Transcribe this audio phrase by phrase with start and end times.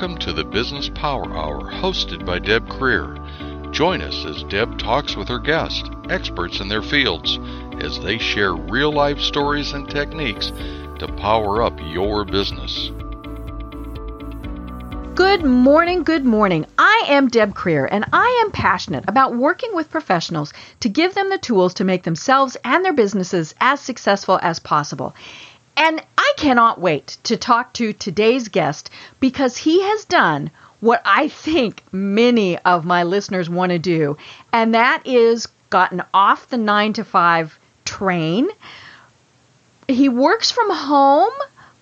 [0.00, 3.20] Welcome to the Business Power Hour hosted by Deb Krier.
[3.70, 7.38] Join us as Deb talks with her guests, experts in their fields,
[7.82, 10.52] as they share real life stories and techniques
[11.00, 12.90] to power up your business.
[15.14, 16.64] Good morning, good morning.
[16.78, 21.28] I am Deb Krier, and I am passionate about working with professionals to give them
[21.28, 25.14] the tools to make themselves and their businesses as successful as possible.
[25.80, 31.28] And I cannot wait to talk to today's guest because he has done what I
[31.28, 34.18] think many of my listeners want to do,
[34.52, 38.50] and that is gotten off the nine to five train.
[39.88, 41.32] He works from home,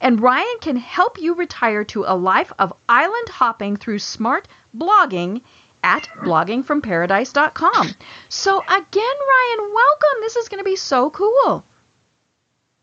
[0.00, 5.42] And Ryan can help you retire to a life of island hopping through smart blogging
[5.82, 7.88] at bloggingfromparadise.com.
[8.28, 10.20] So, again, Ryan, welcome.
[10.20, 11.64] This is going to be so cool.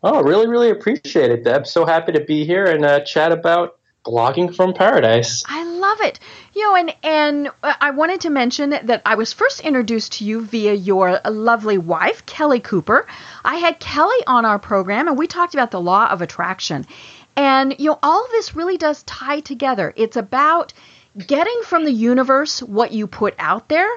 [0.02, 1.66] Oh, really, really appreciate it, Deb.
[1.66, 5.44] So happy to be here and uh, chat about blogging from paradise.
[5.46, 6.18] I love it.
[6.54, 10.44] You know, and and I wanted to mention that I was first introduced to you
[10.44, 13.06] via your lovely wife, Kelly Cooper.
[13.44, 16.86] I had Kelly on our program, and we talked about the law of attraction.
[17.36, 19.92] And you know, all this really does tie together.
[19.96, 20.72] It's about
[21.26, 23.90] getting from the universe what you put out there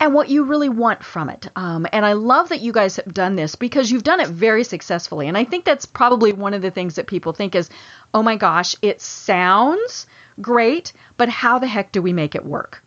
[0.00, 1.48] and what you really want from it.
[1.56, 4.64] Um, and I love that you guys have done this because you've done it very
[4.64, 5.28] successfully.
[5.28, 7.68] And I think that's probably one of the things that people think is,
[8.14, 10.06] oh my gosh, it sounds
[10.40, 12.82] great, but how the heck do we make it work?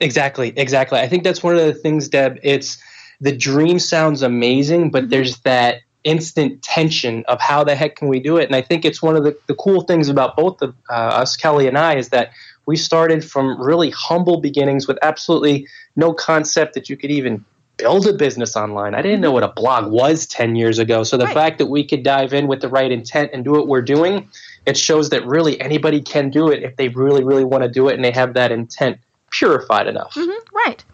[0.00, 0.98] Exactly, exactly.
[0.98, 2.38] I think that's one of the things, Deb.
[2.42, 2.78] It's
[3.20, 5.10] the dream sounds amazing, but mm-hmm.
[5.10, 8.44] there's that instant tension of how the heck can we do it?
[8.44, 11.36] And I think it's one of the, the cool things about both of uh, us,
[11.36, 12.30] Kelly and I, is that
[12.66, 15.66] we started from really humble beginnings with absolutely
[15.96, 17.44] no concept that you could even
[17.76, 18.94] build a business online.
[18.94, 21.02] I didn't know what a blog was 10 years ago.
[21.02, 21.34] So the right.
[21.34, 24.28] fact that we could dive in with the right intent and do what we're doing,
[24.64, 27.88] it shows that really anybody can do it if they really, really want to do
[27.88, 28.98] it and they have that intent
[29.30, 30.14] purified enough.
[30.14, 30.84] Mm-hmm, right.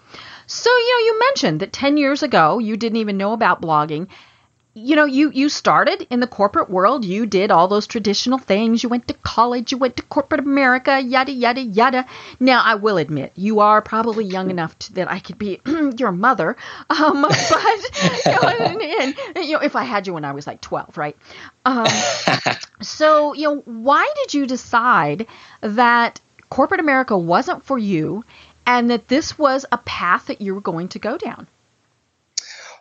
[0.47, 4.09] So, you know, you mentioned that 10 years ago you didn't even know about blogging
[4.84, 7.04] you know you you started in the corporate world.
[7.04, 8.82] You did all those traditional things.
[8.82, 9.72] You went to college.
[9.72, 11.00] You went to corporate america.
[11.00, 12.06] Yada yada yada.
[12.38, 15.60] Now i will admit you are probably young enough to, that i could be
[15.98, 16.56] your mother.
[16.88, 20.46] Um, but you know, and, and, you know if i had you when i was
[20.46, 21.16] like 12 right?
[21.64, 21.86] Um,
[22.80, 25.26] so you know why did you decide
[25.60, 28.24] that corporate america wasn't for you
[28.66, 31.47] and that this was a path that you were going to go down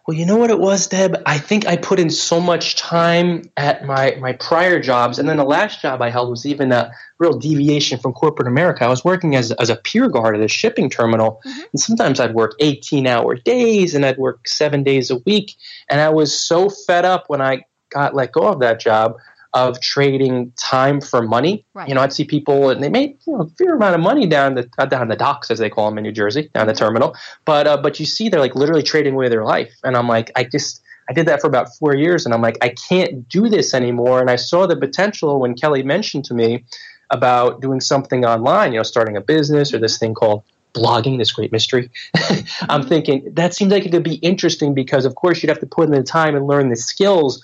[0.07, 1.21] well, you know what it was, Deb?
[1.25, 5.37] I think I put in so much time at my, my prior jobs, and then
[5.37, 8.85] the last job I held was even a real deviation from corporate America.
[8.85, 11.61] I was working as, as a pier guard at a shipping terminal, mm-hmm.
[11.71, 15.55] and sometimes I'd work 18 hour days and I'd work seven days a week.
[15.89, 19.17] And I was so fed up when I got let go of that job
[19.53, 21.65] of trading time for money.
[21.73, 21.89] Right.
[21.89, 24.27] You know, I'd see people and they made you know, a fair amount of money
[24.27, 26.73] down the uh, down the docks, as they call them in New Jersey, down the
[26.73, 27.15] terminal.
[27.45, 30.31] But uh, but you see, they're like literally trading away their life, and I'm like,
[30.35, 33.49] I just I did that for about four years, and I'm like, I can't do
[33.49, 34.21] this anymore.
[34.21, 36.63] And I saw the potential when Kelly mentioned to me
[37.09, 40.43] about doing something online, you know, starting a business or this thing called
[40.73, 41.89] blogging, this great mystery.
[42.15, 42.87] I'm mm-hmm.
[42.87, 45.85] thinking that seems like it could be interesting because, of course, you'd have to put
[45.85, 47.43] in the time and learn the skills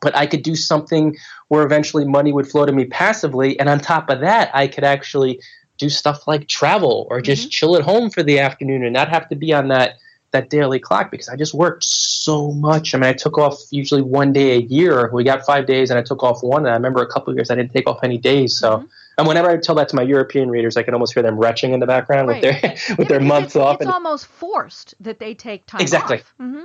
[0.00, 1.16] but I could do something
[1.48, 3.58] where eventually money would flow to me passively.
[3.60, 5.40] And on top of that, I could actually
[5.78, 7.50] do stuff like travel or just mm-hmm.
[7.50, 9.96] chill at home for the afternoon and not have to be on that
[10.32, 12.94] that daily clock because I just worked so much.
[12.94, 15.10] I mean, I took off usually one day a year.
[15.12, 16.66] We got five days, and I took off one.
[16.66, 18.56] And I remember a couple of years I didn't take off any days.
[18.56, 18.86] So, mm-hmm.
[19.18, 21.72] and whenever I tell that to my European readers, I can almost hear them retching
[21.72, 22.42] in the background right.
[22.44, 23.76] with their with yeah, their months it's, off.
[23.76, 26.18] It's and, almost forced that they take time exactly.
[26.18, 26.34] off.
[26.40, 26.62] Mm-hmm.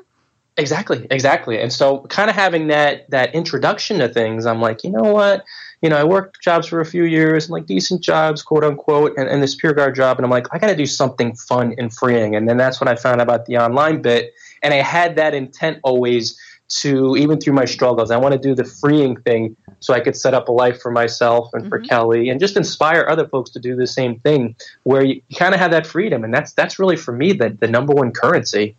[0.58, 1.60] Exactly, exactly.
[1.60, 5.44] And so, kind of having that that introduction to things, I'm like, you know what?
[5.82, 9.18] You know, I worked jobs for a few years, and like decent jobs, quote unquote,
[9.18, 11.76] and, and this Pure Guard job, and I'm like, I got to do something fun
[11.78, 12.36] and freeing.
[12.36, 15.34] And then that's when I found out about the online bit, and I had that
[15.34, 19.94] intent always to even through my struggles, I want to do the freeing thing so
[19.94, 21.88] I could set up a life for myself and for mm-hmm.
[21.88, 25.60] Kelly, and just inspire other folks to do the same thing, where you kind of
[25.60, 28.78] have that freedom, and that's that's really for me the the number one currency.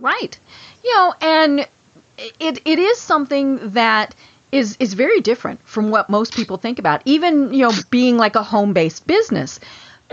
[0.00, 0.38] Right.
[0.84, 1.66] You know, and
[2.18, 4.14] it it is something that
[4.52, 7.02] is is very different from what most people think about.
[7.04, 9.60] Even you know, being like a home based business,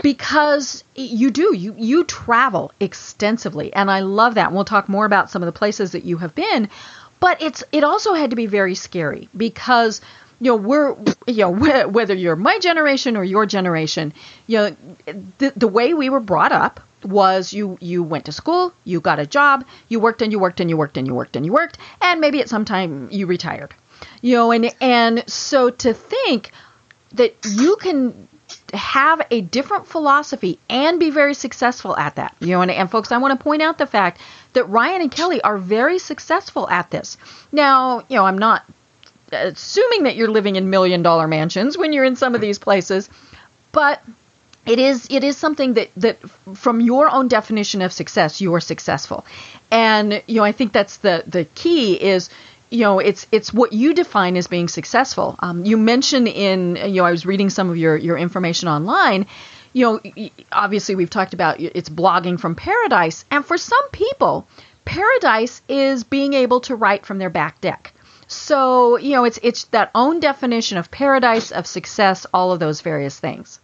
[0.02, 4.46] because you do you you travel extensively, and I love that.
[4.46, 6.68] And we'll talk more about some of the places that you have been,
[7.20, 10.00] but it's it also had to be very scary because
[10.40, 10.96] you know we're
[11.26, 11.50] you know
[11.88, 14.12] whether you're my generation or your generation
[14.46, 14.76] you know
[15.38, 19.18] the, the way we were brought up was you you went to school, you got
[19.18, 21.52] a job, you worked and you worked and you worked and you worked and you
[21.52, 23.74] worked, and maybe at some time you retired.
[24.22, 26.52] You know, and and so to think
[27.12, 28.28] that you can
[28.72, 32.34] have a different philosophy and be very successful at that.
[32.40, 34.20] You know, and, and folks, I want to point out the fact
[34.52, 37.16] that Ryan and Kelly are very successful at this.
[37.52, 38.64] Now, you know, I'm not
[39.32, 43.08] assuming that you're living in million dollar mansions when you're in some of these places,
[43.72, 44.02] but
[44.66, 46.18] it is it is something that that
[46.54, 49.24] from your own definition of success you are successful.
[49.70, 52.28] And you know i think that's the the key is
[52.70, 55.36] you know it's it's what you define as being successful.
[55.38, 59.26] Um, you mentioned in you know i was reading some of your your information online.
[59.72, 63.24] You know obviously we've talked about it's blogging from paradise.
[63.30, 64.48] And for some people
[64.84, 67.92] paradise is being able to write from their back deck.
[68.26, 72.80] So you know it's it's that own definition of paradise of success all of those
[72.80, 73.60] various things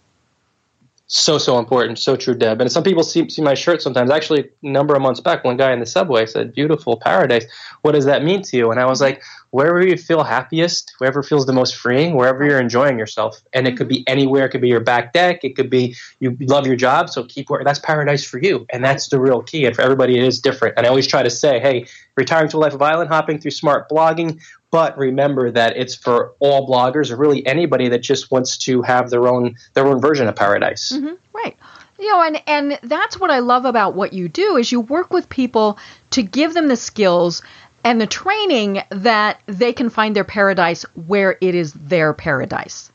[1.15, 2.63] so so important so true deb.
[2.63, 4.11] And some people see, see my shirt sometimes.
[4.11, 7.45] Actually a number of months back one guy in the subway said beautiful paradise.
[7.83, 8.71] What does that mean to you?
[8.71, 12.59] And i was like wherever you feel happiest wherever feels the most freeing wherever you're
[12.59, 13.43] enjoying yourself.
[13.53, 14.13] And it could be mm-hmm.
[14.13, 14.47] anywhere.
[14.47, 15.45] It could be your back deck.
[15.45, 18.67] It could be you love your job so keep working that's paradise for you.
[18.73, 19.67] And that's the real key.
[19.67, 20.75] And for everybody it is different.
[20.79, 21.87] And i always try to say hey
[22.17, 24.41] retiring to a life of island hopping through smart blogging
[24.73, 29.11] but remember that it's for all bloggers or really anybody that just wants to have
[29.11, 30.93] their own their own version of paradise.
[30.93, 31.57] Mm-hmm, right.
[32.01, 35.13] You know, and and that's what I love about what you do is you work
[35.13, 35.79] with people
[36.11, 37.43] to give them the skills
[37.85, 42.91] and the training that they can find their paradise where it is their paradise.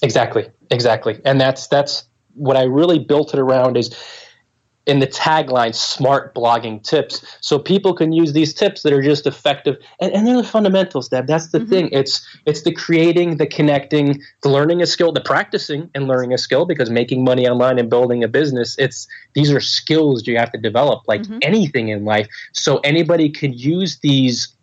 [0.00, 0.50] Exactly.
[0.70, 1.20] Exactly.
[1.26, 3.94] And that's that's what I really built it around is
[4.86, 9.26] in the tagline smart blogging tips so people can use these tips that are just
[9.26, 11.70] effective and, and they're the fundamentals deb that's the mm-hmm.
[11.70, 16.32] thing it's it's the creating the connecting the learning a skill the practicing and learning
[16.32, 20.36] a skill because making money online and building a business it's these are skills you
[20.36, 21.38] have to develop like mm-hmm.
[21.42, 24.54] anything in life so anybody can use these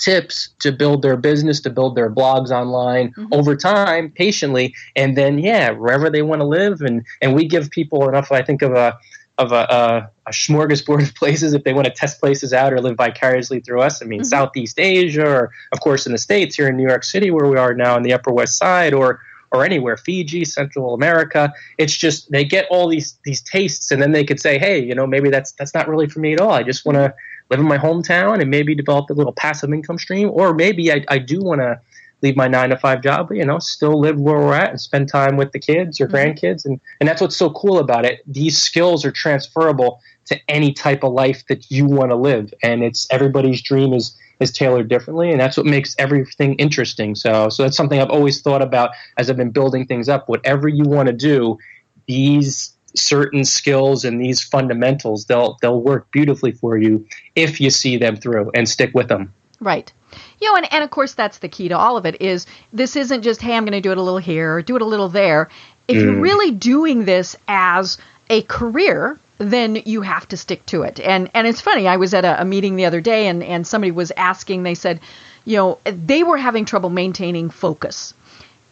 [0.00, 3.26] tips to build their business, to build their blogs online mm-hmm.
[3.32, 7.70] over time, patiently, and then yeah, wherever they want to live, and and we give
[7.70, 8.32] people enough.
[8.32, 8.98] I think of a
[9.40, 12.80] of a, a, a, smorgasbord of places if they want to test places out or
[12.80, 14.02] live vicariously through us.
[14.02, 14.26] I mean, mm-hmm.
[14.26, 17.56] Southeast Asia, or of course in the States, here in New York City, where we
[17.56, 19.20] are now in the Upper West Side, or
[19.52, 21.52] or anywhere, Fiji, Central America.
[21.78, 24.94] It's just they get all these these tastes, and then they could say, hey, you
[24.94, 26.52] know, maybe that's that's not really for me at all.
[26.52, 27.14] I just want to
[27.50, 31.04] live in my hometown and maybe develop a little passive income stream, or maybe I,
[31.08, 31.80] I do want to
[32.22, 34.80] leave my nine to five job, but you know, still live where we're at and
[34.80, 36.16] spend time with the kids or mm-hmm.
[36.16, 36.64] grandkids.
[36.64, 38.20] And, and that's what's so cool about it.
[38.26, 42.52] These skills are transferable to any type of life that you want to live.
[42.62, 47.14] And it's everybody's dream is is tailored differently and that's what makes everything interesting.
[47.14, 50.28] So so that's something I've always thought about as I've been building things up.
[50.28, 51.58] Whatever you want to do,
[52.06, 57.96] these certain skills and these fundamentals they'll they'll work beautifully for you if you see
[57.96, 59.32] them through and stick with them.
[59.60, 59.92] Right.
[60.40, 62.96] You know, and, and of course that's the key to all of it is this
[62.96, 64.86] isn't just, hey, I'm going to do it a little here or do it a
[64.86, 65.48] little there.
[65.88, 66.02] If mm.
[66.02, 67.98] you're really doing this as
[68.28, 71.00] a career, then you have to stick to it.
[71.00, 73.66] And and it's funny, I was at a, a meeting the other day and, and
[73.66, 75.00] somebody was asking, they said,
[75.44, 78.14] you know, they were having trouble maintaining focus.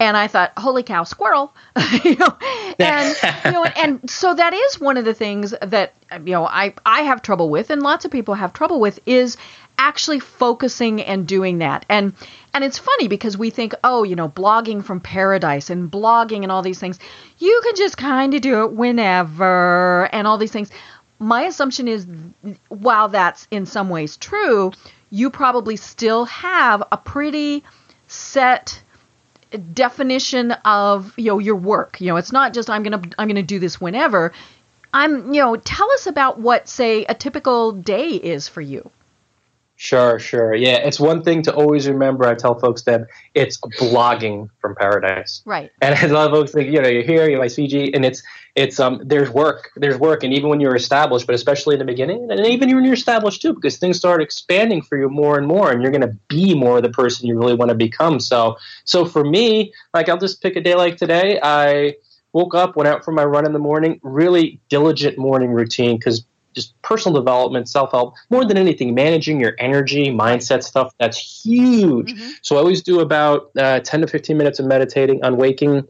[0.01, 1.53] And I thought, holy cow, squirrel,
[2.05, 2.37] you know,
[2.79, 6.75] and you know, and so that is one of the things that you know I
[6.87, 9.37] I have trouble with, and lots of people have trouble with, is
[9.79, 11.87] actually focusing and doing that.
[11.89, 12.13] And
[12.53, 16.51] and it's funny because we think, oh, you know, blogging from paradise and blogging and
[16.51, 16.99] all these things,
[17.39, 20.71] you can just kind of do it whenever and all these things.
[21.21, 22.07] my assumption is
[22.69, 24.73] while that's in some ways true,
[25.11, 27.65] you probably still have a pretty
[28.07, 28.83] set
[29.73, 32.01] definition of you know your work.
[32.01, 34.33] You know, it's not just I'm gonna I'm gonna do this whenever.
[34.93, 38.91] I'm you know tell us about what say a typical day is for you.
[39.81, 40.57] Sure, sure.
[40.57, 42.27] Yeah, it's one thing to always remember.
[42.27, 45.41] I tell folks that it's blogging from paradise.
[45.47, 45.71] Right.
[45.81, 48.21] And a lot of folks think, you know, you're here, you're my CG, and it's
[48.57, 51.85] it's um there's work, there's work, and even when you're established, but especially in the
[51.85, 55.47] beginning, and even when you're established too, because things start expanding for you more and
[55.47, 58.19] more, and you're going to be more of the person you really want to become.
[58.19, 61.39] So, so for me, like I'll just pick a day like today.
[61.41, 61.95] I
[62.33, 66.25] woke up, went out for my run in the morning, really diligent morning routine because
[66.59, 72.15] just personal development, self help, more than anything, managing your energy, mindset stuff, that's huge.
[72.15, 72.31] Mm-hmm.
[72.43, 75.87] So I always do about uh, 10 to 15 minutes of meditating on waking.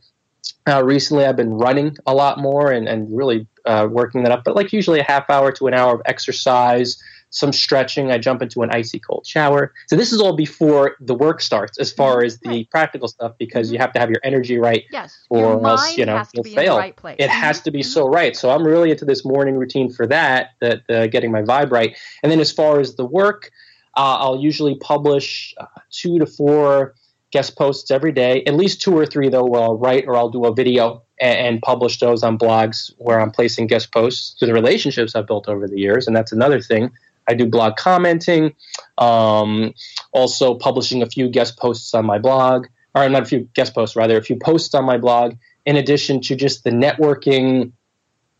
[0.68, 4.44] Uh, recently, I've been running a lot more and, and really uh, working that up,
[4.44, 8.10] but like usually a half hour to an hour of exercise some stretching.
[8.10, 9.72] I jump into an icy cold shower.
[9.86, 12.70] So this is all before the work starts, as far as the right.
[12.70, 13.82] practical stuff, because you mm-hmm.
[13.82, 15.18] have to have your energy right, yes.
[15.28, 16.78] or else you know you'll fail.
[16.78, 17.88] Right it has to be mm-hmm.
[17.88, 18.36] so right.
[18.36, 21.96] So I'm really into this morning routine for that, that uh, getting my vibe right.
[22.22, 23.50] And then as far as the work,
[23.96, 26.94] uh, I'll usually publish uh, two to four
[27.30, 29.44] guest posts every day, at least two or three though.
[29.44, 33.20] Where I'll write or I'll do a video and, and publish those on blogs where
[33.20, 36.60] I'm placing guest posts to the relationships I've built over the years, and that's another
[36.60, 36.90] thing
[37.28, 38.54] I do blog commenting,
[38.96, 39.74] um,
[40.12, 43.96] also publishing a few guest posts on my blog, or not a few guest posts,
[43.96, 45.34] rather, a few posts on my blog,
[45.66, 47.72] in addition to just the networking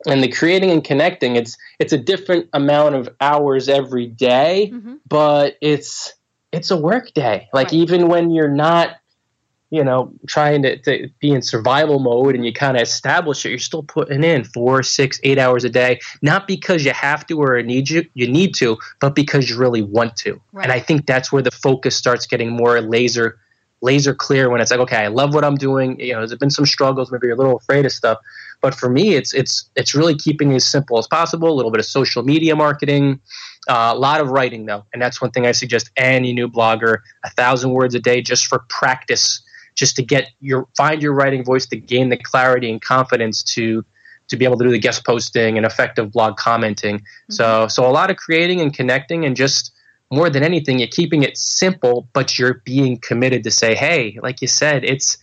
[0.07, 1.37] and the creating and connecting.
[1.37, 4.95] It's it's a different amount of hours every day, mm-hmm.
[5.07, 6.15] but it's
[6.53, 7.49] it's a work day.
[7.53, 7.75] Like right.
[7.75, 8.97] even when you're not
[9.71, 13.51] you know, trying to, to be in survival mode and you kind of establish it,
[13.51, 17.41] you're still putting in four, six, eight hours a day, not because you have to
[17.41, 20.41] or need you, you need to, but because you really want to.
[20.53, 20.65] Right.
[20.65, 23.39] And I think that's where the focus starts getting more laser,
[23.83, 26.01] laser clear when it's like, okay, I love what I'm doing.
[26.01, 28.19] You know, there's been some struggles, maybe you're a little afraid of stuff,
[28.61, 31.49] but for me, it's it's it's really keeping it as simple as possible.
[31.49, 33.21] A little bit of social media marketing,
[33.69, 36.99] uh, a lot of writing though, and that's one thing I suggest any new blogger:
[37.25, 39.43] a thousand words a day just for practice
[39.79, 43.85] just to get your find your writing voice to gain the clarity and confidence to
[44.27, 46.99] to be able to do the guest posting and effective blog commenting.
[46.99, 47.33] Mm-hmm.
[47.33, 49.73] So so a lot of creating and connecting and just
[50.11, 54.41] more than anything, you're keeping it simple, but you're being committed to say, hey, like
[54.41, 55.17] you said, it's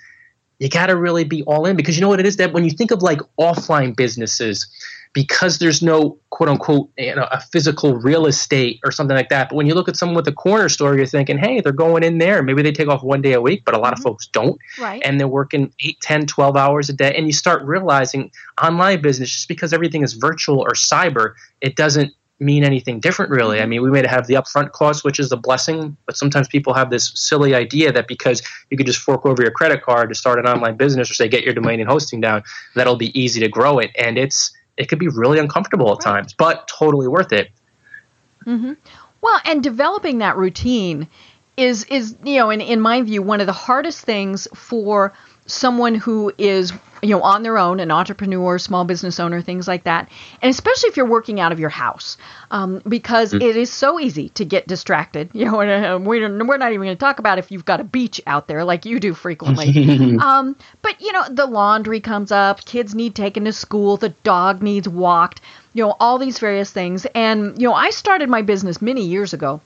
[0.59, 2.63] you got to really be all in because you know what it is that when
[2.63, 4.67] you think of like offline businesses,
[5.15, 9.49] because there's no quote unquote you know, a physical real estate or something like that.
[9.49, 12.03] But when you look at someone with a corner store, you're thinking, hey, they're going
[12.03, 12.43] in there.
[12.43, 14.01] Maybe they take off one day a week, but a lot mm-hmm.
[14.01, 14.59] of folks don't.
[14.77, 15.01] Right.
[15.05, 17.15] And they're working 8, 10, 12 hours a day.
[17.15, 18.29] And you start realizing
[18.61, 23.59] online business, just because everything is virtual or cyber, it doesn't mean anything different really.
[23.59, 23.69] I mm-hmm.
[23.69, 26.89] mean, we may have the upfront cost, which is a blessing, but sometimes people have
[26.89, 30.39] this silly idea that because you could just fork over your credit card to start
[30.39, 32.43] an online business or say get your domain and hosting down,
[32.73, 33.91] that'll be easy to grow it.
[33.97, 37.49] And it's it could be really uncomfortable at times, but totally worth it.
[38.45, 38.73] Mm-hmm.
[39.21, 41.07] Well, and developing that routine
[41.57, 45.13] is is you know in in my view one of the hardest things for
[45.47, 46.73] someone who is
[47.03, 50.09] you know on their own an entrepreneur small business owner things like that.
[50.41, 52.17] And especially if you're working out of your house
[52.49, 53.41] um, because mm-hmm.
[53.41, 55.29] it is so easy to get distracted.
[55.45, 57.83] You know uh, we're, we're not even going to talk about if you've got a
[57.83, 60.17] beach out there like you do frequently.
[60.25, 64.63] Um, but you know the laundry comes up kids need taken to school the dog
[64.63, 65.41] needs walked
[65.73, 67.05] you know all these various things.
[67.13, 69.61] And you know i started my business many years ago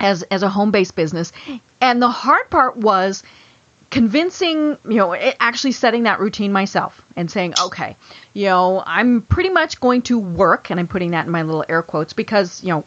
[0.00, 1.32] as as a home-based business.
[1.80, 3.22] And the hard part was
[3.90, 7.96] convincing, you know, actually setting that routine myself and saying, okay,
[8.34, 11.64] you know, I'm pretty much going to work, and I'm putting that in my little
[11.68, 12.84] air quotes because, you know,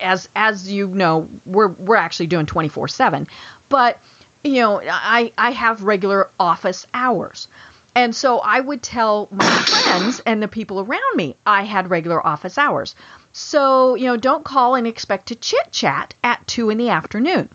[0.00, 3.28] as as you know, we're we're actually doing 24/7,
[3.68, 3.98] but
[4.44, 7.48] you know, I I have regular office hours.
[7.94, 12.24] And so I would tell my friends and the people around me I had regular
[12.26, 12.94] office hours.
[13.32, 17.48] So, you know, don't call and expect to chit chat at two in the afternoon.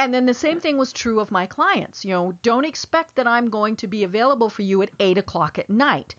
[0.00, 2.06] And then the same thing was true of my clients.
[2.06, 5.58] You know, don't expect that I'm going to be available for you at eight o'clock
[5.58, 6.14] at night,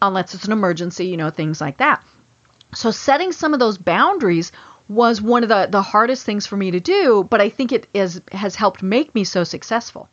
[0.00, 2.04] unless it's an emergency, you know, things like that.
[2.72, 4.52] So setting some of those boundaries
[4.88, 7.88] was one of the, the hardest things for me to do, but I think it
[7.92, 10.08] is, has helped make me so successful.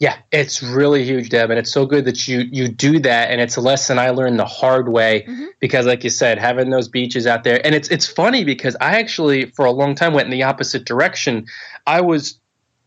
[0.00, 3.30] Yeah, it's really huge, Deb, and it's so good that you you do that.
[3.30, 5.46] And it's a lesson I learned the hard way mm-hmm.
[5.58, 9.00] because, like you said, having those beaches out there, and it's it's funny because I
[9.00, 11.46] actually for a long time went in the opposite direction.
[11.86, 12.38] I was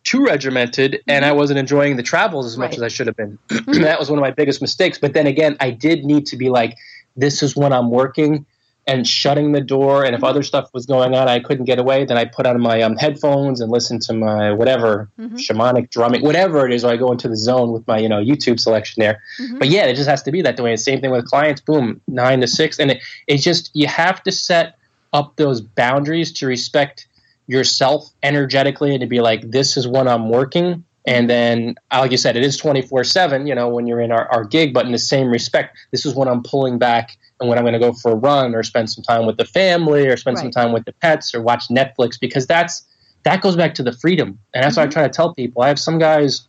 [0.04, 1.10] too regimented mm-hmm.
[1.10, 2.78] and I wasn't enjoying the travels as much right.
[2.78, 3.38] as I should have been.
[3.50, 3.84] Mm-hmm.
[3.84, 4.98] that was one of my biggest mistakes.
[4.98, 6.78] But then again, I did need to be like,
[7.16, 8.46] this is when I'm working
[8.92, 10.04] and shutting the door.
[10.04, 12.06] And if other stuff was going on, I couldn't get away.
[12.06, 15.36] Then I put on my um, headphones and listen to my whatever mm-hmm.
[15.38, 16.84] shamanic drumming, whatever it is.
[16.84, 19.22] Or I go into the zone with my you know YouTube selection there.
[19.40, 19.60] Mm-hmm.
[19.60, 20.72] But yeah, it just has to be that way.
[20.72, 21.62] And same thing with clients.
[21.62, 24.78] Boom, nine to six, and it, it's just you have to set
[25.14, 27.08] up those boundaries to respect
[27.48, 30.86] yourself energetically and to be like, this is when I'm working.
[31.06, 34.32] And then, like you said, it is 24 7, you know, when you're in our,
[34.32, 37.58] our gig, but in the same respect, this is when I'm pulling back and when
[37.58, 40.16] I'm going to go for a run or spend some time with the family or
[40.16, 40.44] spend right.
[40.44, 42.86] some time with the pets or watch Netflix because that's
[43.24, 44.40] that goes back to the freedom.
[44.54, 44.82] And that's mm-hmm.
[44.82, 44.94] what I mm-hmm.
[44.94, 45.62] try to tell people.
[45.64, 46.48] I have some guys,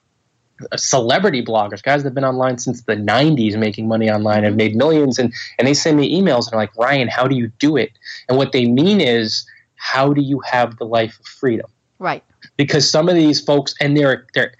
[0.71, 4.52] uh, celebrity bloggers, guys that have been online since the 90s making money online, have
[4.52, 4.59] mm-hmm.
[4.59, 7.49] made millions, and, and they send me emails and are like, Ryan, how do you
[7.59, 7.92] do it?
[8.28, 11.71] And what they mean is, how do you have the life of freedom?
[11.99, 12.25] Right.
[12.56, 14.52] Because some of these folks, and they're, they're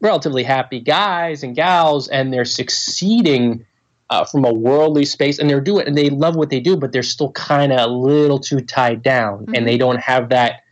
[0.00, 3.66] relatively happy guys and gals, and they're succeeding
[4.10, 6.92] uh, from a worldly space, and they're doing and they love what they do, but
[6.92, 9.54] they're still kind of a little too tied down, mm-hmm.
[9.54, 10.62] and they don't have that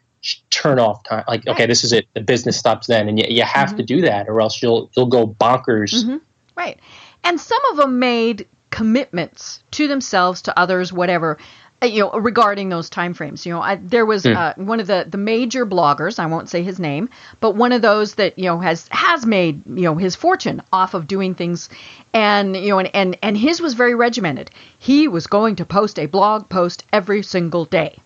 [0.50, 1.24] turn off time.
[1.28, 1.54] Like, right.
[1.54, 2.06] okay, this is it.
[2.14, 3.76] The business stops then, and you, you have mm-hmm.
[3.78, 5.94] to do that, or else you'll you'll go bonkers.
[5.94, 6.16] Mm-hmm.
[6.56, 6.80] Right,
[7.22, 11.38] and some of them made commitments to themselves, to others, whatever,
[11.82, 14.34] you know regarding those time frames you know I, there was mm.
[14.34, 17.08] uh, one of the the major bloggers i won't say his name
[17.38, 20.94] but one of those that you know has has made you know his fortune off
[20.94, 21.68] of doing things
[22.12, 24.50] and you know and and, and his was very regimented.
[24.78, 27.98] He was going to post a blog post every single day.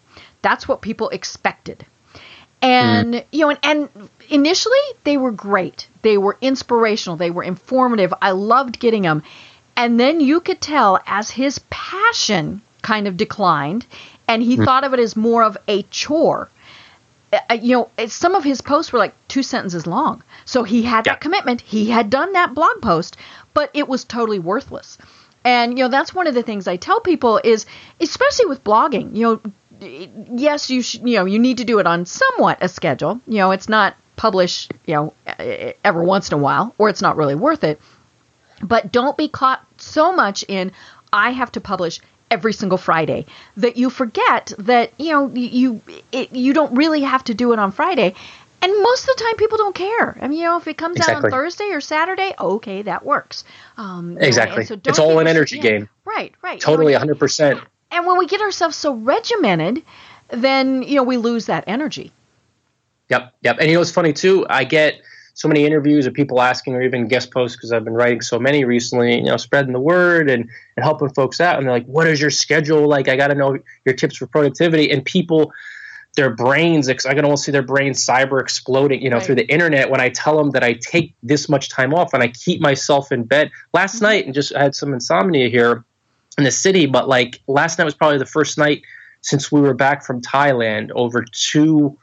[0.42, 1.86] That's what people expected.
[2.60, 3.24] And mm.
[3.32, 5.88] you know and, and initially they were great.
[6.02, 7.16] They were inspirational.
[7.16, 8.12] They were informative.
[8.20, 9.22] I loved getting them
[9.76, 13.86] and then you could tell as his passion kind of declined,
[14.28, 14.64] and he mm.
[14.64, 16.50] thought of it as more of a chore.
[17.32, 20.22] Uh, uh you know, some of his posts were like two sentences long.
[20.44, 21.12] So he had yeah.
[21.12, 21.60] that commitment.
[21.60, 23.16] He had done that blog post,
[23.54, 24.98] but it was totally worthless.
[25.44, 27.66] And you know, that's one of the things I tell people is,
[28.00, 29.40] especially with blogging, you know,
[29.80, 33.20] yes, you should, you know, you need to do it on somewhat a schedule.
[33.26, 35.14] You know, it's not publish, you know,
[35.84, 37.80] every once in a while, or it's not really worth it.
[38.62, 40.70] But don't be caught so much in
[41.12, 42.00] I have to publish
[42.32, 43.26] every single Friday
[43.58, 47.58] that you forget that you know you it, you don't really have to do it
[47.58, 48.14] on Friday.
[48.62, 50.16] And most of the time, people don't care.
[50.20, 51.16] I mean, you know, if it comes exactly.
[51.16, 53.42] out on Thursday or Saturday, okay, that works.
[53.76, 54.64] Um, exactly.
[54.64, 55.88] So it's all an energy yeah, game.
[56.04, 56.60] Right, right.
[56.60, 57.60] Totally, hundred percent.
[57.90, 59.82] And when we get ourselves so regimented,
[60.28, 62.12] then you know we lose that energy.
[63.10, 63.56] Yep, yep.
[63.58, 64.46] And you know, it's funny too.
[64.48, 65.02] I get
[65.34, 68.38] so many interviews of people asking or even guest posts because I've been writing so
[68.38, 71.56] many recently, you know, spreading the word and, and helping folks out.
[71.56, 73.08] And they're like, what is your schedule like?
[73.08, 74.90] I got to know your tips for productivity.
[74.90, 75.52] And people,
[76.16, 79.24] their brains, I can almost see their brains cyber exploding, you know, right.
[79.24, 82.22] through the internet when I tell them that I take this much time off and
[82.22, 83.50] I keep myself in bed.
[83.72, 84.04] Last mm-hmm.
[84.04, 85.84] night, and just I had some insomnia here
[86.36, 88.82] in the city, but like last night was probably the first night
[89.22, 91.98] since we were back from Thailand over two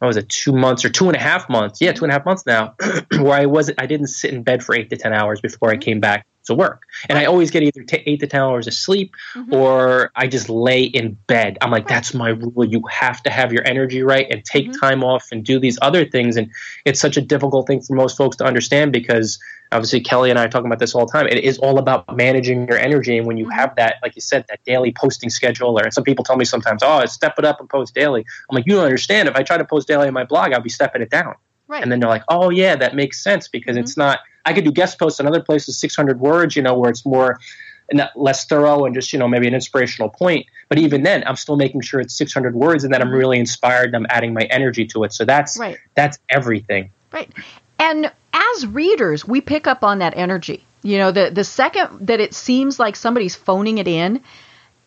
[0.00, 2.14] what was it two months or two and a half months yeah two and a
[2.14, 2.74] half months now
[3.18, 5.76] where i wasn't i didn't sit in bed for eight to ten hours before i
[5.76, 8.74] came back to work and i always get either t- eight to ten hours of
[8.74, 9.54] sleep mm-hmm.
[9.54, 13.52] or i just lay in bed i'm like that's my rule you have to have
[13.52, 14.80] your energy right and take mm-hmm.
[14.80, 16.50] time off and do these other things and
[16.84, 19.38] it's such a difficult thing for most folks to understand because
[19.72, 21.26] obviously Kelly and I are talking about this all the time.
[21.28, 23.16] It is all about managing your energy.
[23.16, 26.24] And when you have that, like you said, that daily posting schedule, or some people
[26.24, 28.24] tell me sometimes, oh, I step it up and post daily.
[28.50, 29.28] I'm like, you don't understand.
[29.28, 31.34] If I try to post daily on my blog, I'll be stepping it down.
[31.70, 31.84] Right.
[31.84, 33.84] And then they're like, oh, yeah, that makes sense because mm-hmm.
[33.84, 36.90] it's not, I could do guest posts on other places, 600 words, you know, where
[36.90, 37.38] it's more
[38.16, 40.46] less thorough and just, you know, maybe an inspirational point.
[40.68, 43.16] But even then, I'm still making sure it's 600 words and that I'm mm-hmm.
[43.16, 45.12] really inspired and I'm adding my energy to it.
[45.12, 45.78] So that's, right.
[45.94, 46.90] that's everything.
[47.12, 47.32] Right.
[47.78, 50.64] And as readers, we pick up on that energy.
[50.82, 54.22] You know, the the second that it seems like somebody's phoning it in,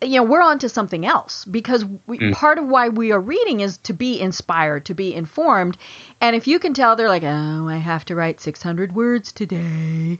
[0.04, 2.34] you know, we're on to something else because we, mm.
[2.34, 5.78] part of why we are reading is to be inspired, to be informed.
[6.22, 10.20] And if you can tell they're like, "Oh, I have to write 600 words today."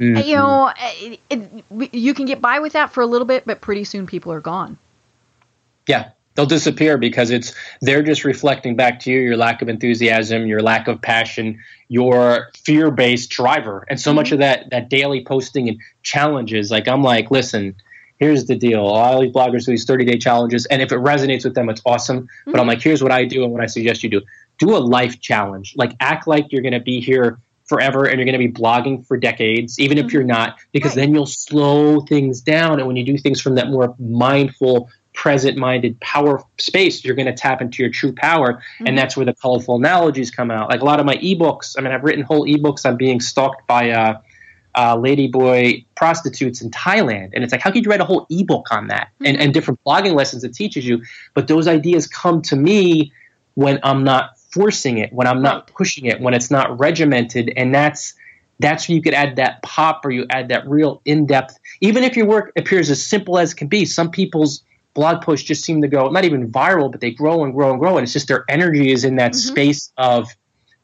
[0.00, 0.28] Mm-hmm.
[0.28, 3.60] You know, it, it, you can get by with that for a little bit, but
[3.60, 4.78] pretty soon people are gone.
[5.86, 10.46] Yeah, they'll disappear because it's they're just reflecting back to you your lack of enthusiasm
[10.46, 14.16] your lack of passion your fear-based driver and so mm-hmm.
[14.16, 17.74] much of that that daily posting and challenges like i'm like listen
[18.18, 21.54] here's the deal all these bloggers do these 30-day challenges and if it resonates with
[21.54, 22.50] them it's awesome mm-hmm.
[22.50, 22.70] but i'm mm-hmm.
[22.70, 24.20] like here's what i do and what i suggest you do
[24.58, 28.26] do a life challenge like act like you're going to be here forever and you're
[28.26, 30.06] going to be blogging for decades even mm-hmm.
[30.06, 31.02] if you're not because right.
[31.02, 35.56] then you'll slow things down and when you do things from that more mindful present
[35.56, 38.54] minded power space, you're going to tap into your true power.
[38.54, 38.88] Mm-hmm.
[38.88, 40.68] And that's where the colorful analogies come out.
[40.68, 43.66] Like a lot of my ebooks, I mean, I've written whole ebooks on being stalked
[43.66, 44.20] by uh,
[44.74, 47.30] uh, ladyboy prostitutes in Thailand.
[47.34, 49.26] And it's like, how could you write a whole ebook on that mm-hmm.
[49.26, 51.02] and, and different blogging lessons that teaches you?
[51.34, 53.12] But those ideas come to me
[53.54, 57.52] when I'm not forcing it, when I'm not pushing it, when it's not regimented.
[57.56, 58.14] And that's
[58.60, 62.16] that's where you could add that pop or you add that real in-depth even if
[62.16, 64.62] your work appears as simple as it can be some people's
[64.94, 67.80] blog posts just seem to go not even viral but they grow and grow and
[67.80, 69.52] grow and it's just their energy is in that mm-hmm.
[69.52, 70.28] space of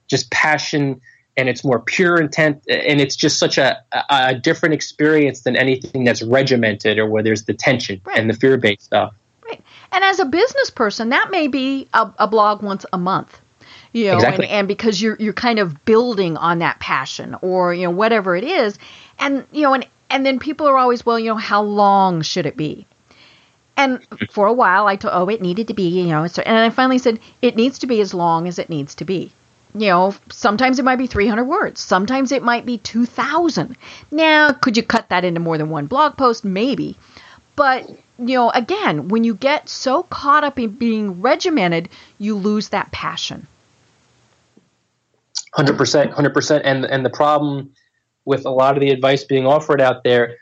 [0.08, 1.00] just passion
[1.40, 6.04] and it's more pure intent and it's just such a, a, different experience than anything
[6.04, 8.18] that's regimented or where there's the tension right.
[8.18, 9.14] and the fear-based stuff.
[9.44, 9.62] Right.
[9.90, 13.40] And as a business person that may be a, a blog once a month
[13.92, 14.46] you know exactly.
[14.46, 18.36] and, and because you're you're kind of building on that passion or you know whatever
[18.36, 18.78] it is.
[19.18, 22.46] And you know and and then people are always well you know how long should
[22.46, 22.86] it be?
[23.76, 26.68] And for a while i told oh it needed to be you know and i
[26.68, 29.32] finally said it needs to be as long as it needs to be
[29.74, 31.80] you know, sometimes it might be 300 words.
[31.80, 33.76] Sometimes it might be 2,000.
[34.10, 36.44] Now, could you cut that into more than one blog post?
[36.44, 36.96] Maybe.
[37.56, 42.70] But, you know, again, when you get so caught up in being regimented, you lose
[42.70, 43.46] that passion.
[45.54, 46.60] 100%, 100%.
[46.64, 47.72] And, and the problem
[48.24, 50.38] with a lot of the advice being offered out there,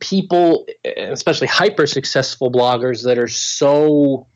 [0.00, 4.26] people, especially hyper successful bloggers that are so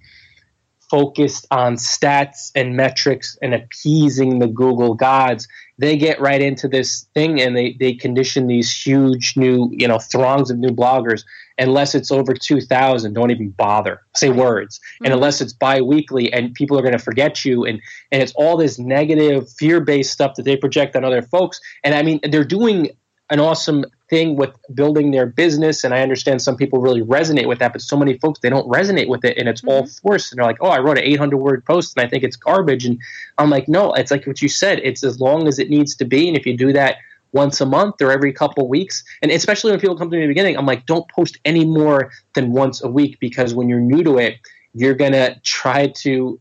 [0.91, 7.07] focused on stats and metrics and appeasing the Google gods, they get right into this
[7.15, 11.25] thing and they, they condition these huge new, you know, throngs of new bloggers.
[11.59, 14.03] Unless it's over 2,000, don't even bother.
[14.15, 14.79] Say words.
[14.79, 15.05] Mm-hmm.
[15.07, 17.81] And unless it's bi-weekly and people are going to forget you and,
[18.13, 21.61] and it's all this negative, fear-based stuff that they project on other folks.
[21.83, 22.91] And I mean, they're doing
[23.31, 27.59] an awesome thing with building their business and i understand some people really resonate with
[27.59, 29.71] that but so many folks they don't resonate with it and it's mm-hmm.
[29.71, 32.23] all forced and they're like oh i wrote an 800 word post and i think
[32.23, 32.99] it's garbage and
[33.39, 36.05] i'm like no it's like what you said it's as long as it needs to
[36.05, 36.99] be and if you do that
[37.33, 40.29] once a month or every couple weeks and especially when people come to me in
[40.29, 43.81] the beginning i'm like don't post any more than once a week because when you're
[43.81, 44.39] new to it
[44.77, 46.39] you're going to try to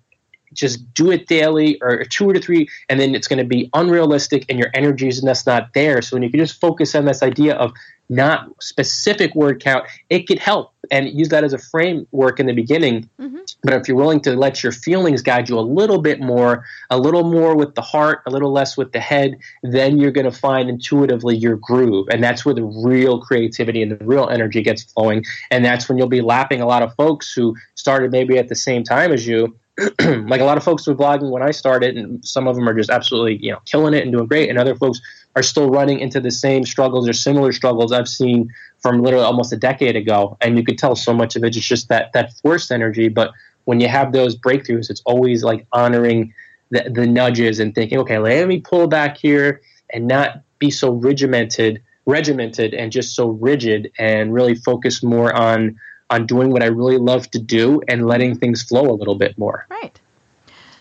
[0.55, 4.45] just do it daily or two or three, and then it's going to be unrealistic
[4.49, 6.01] and your energy is just not there.
[6.01, 7.73] So when you can just focus on this idea of
[8.09, 12.53] not specific word count, it could help and use that as a framework in the
[12.53, 13.09] beginning.
[13.19, 13.39] Mm-hmm.
[13.63, 16.99] But if you're willing to let your feelings guide you a little bit more, a
[16.99, 20.31] little more with the heart, a little less with the head, then you're going to
[20.31, 22.07] find intuitively your groove.
[22.11, 25.25] And that's where the real creativity and the real energy gets flowing.
[25.49, 28.55] And that's when you'll be lapping a lot of folks who started maybe at the
[28.55, 29.57] same time as you
[29.99, 32.73] like a lot of folks were blogging when I started, and some of them are
[32.73, 35.01] just absolutely you know killing it and doing great, and other folks
[35.35, 39.51] are still running into the same struggles or similar struggles I've seen from literally almost
[39.51, 40.37] a decade ago.
[40.39, 43.09] And you could tell so much of it is just that that forced energy.
[43.09, 43.31] But
[43.65, 46.33] when you have those breakthroughs, it's always like honoring
[46.69, 49.61] the, the nudges and thinking, okay, let me pull back here
[49.91, 55.77] and not be so regimented, regimented and just so rigid, and really focus more on
[56.09, 58.39] on doing what I really love to do and letting mm-hmm.
[58.39, 59.65] things flow a little bit more.
[59.69, 59.99] Right.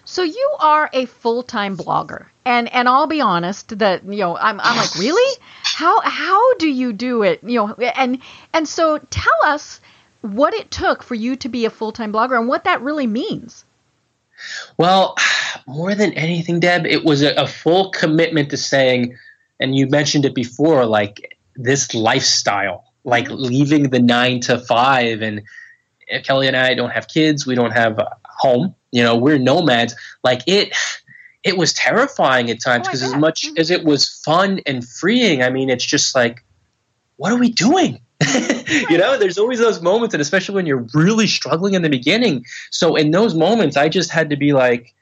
[0.05, 2.27] So you are a full-time blogger.
[2.45, 6.69] And and I'll be honest that you know I'm I'm like really how how do
[6.69, 8.19] you do it you know and
[8.53, 9.81] and so tell us
[10.21, 13.65] what it took for you to be a full-time blogger and what that really means.
[14.77, 15.17] Well,
[15.67, 19.17] more than anything, Deb, it was a, a full commitment to saying,
[19.61, 25.43] and you mentioned it before, like this lifestyle like leaving the nine to five and
[26.25, 27.47] Kelly and I don't have kids.
[27.47, 28.75] We don't have a home.
[28.93, 29.95] You know, we're nomads.
[30.23, 30.75] Like it,
[31.43, 33.59] it was terrifying at times because oh as much mm-hmm.
[33.59, 36.45] as it was fun and freeing, I mean, it's just like,
[37.17, 38.01] what are we doing?
[38.89, 42.45] you know, there's always those moments, and especially when you're really struggling in the beginning.
[42.71, 44.95] So in those moments, I just had to be like,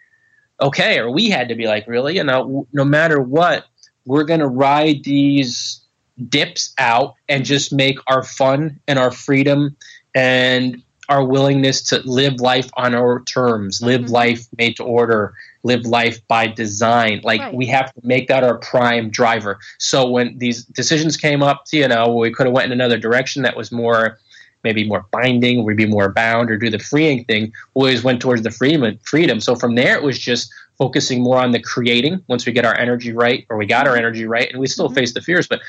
[0.60, 3.66] okay, or we had to be like, really, you know, no matter what,
[4.04, 5.81] we're gonna ride these
[6.28, 9.76] dips out and just make our fun and our freedom
[10.14, 14.12] and our willingness to live life on our terms, live mm-hmm.
[14.12, 17.20] life made to order, live life by design.
[17.22, 17.54] Like right.
[17.54, 19.58] we have to make that our prime driver.
[19.78, 23.42] So when these decisions came up, you know, we could have went in another direction
[23.42, 24.18] that was more
[24.64, 28.20] maybe more binding, we'd be more bound or do the freeing thing, we always went
[28.20, 29.40] towards the freedom freedom.
[29.40, 32.76] So from there it was just focusing more on the creating once we get our
[32.78, 33.98] energy right or we got our mm-hmm.
[33.98, 34.94] energy right and we still mm-hmm.
[34.94, 35.60] face the fears, but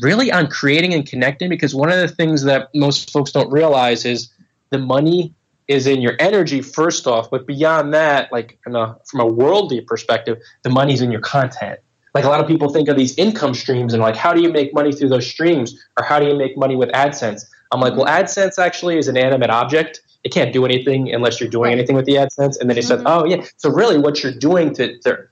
[0.00, 4.04] really on creating and connecting because one of the things that most folks don't realize
[4.04, 4.28] is
[4.70, 5.34] the money
[5.66, 10.38] is in your energy first off but beyond that like a, from a worldly perspective
[10.62, 11.78] the money's in your content.
[12.14, 14.50] Like a lot of people think of these income streams and like how do you
[14.50, 17.44] make money through those streams or how do you make money with adsense?
[17.70, 20.00] I'm like well adsense actually is an animate object.
[20.24, 22.58] It can't do anything unless you're doing anything with the adsense.
[22.60, 22.88] And then he mm-hmm.
[22.88, 23.44] said oh yeah.
[23.56, 25.27] So really what you're doing to, to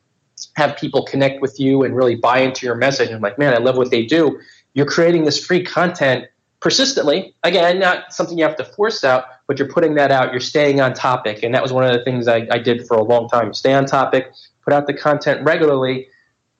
[0.56, 3.58] have people connect with you and really buy into your message and like, man, I
[3.58, 4.38] love what they do.
[4.74, 6.26] You're creating this free content
[6.60, 7.34] persistently.
[7.42, 10.32] Again, not something you have to force out, but you're putting that out.
[10.32, 12.96] You're staying on topic, and that was one of the things I, I did for
[12.96, 13.54] a long time.
[13.54, 16.08] Stay on topic, put out the content regularly,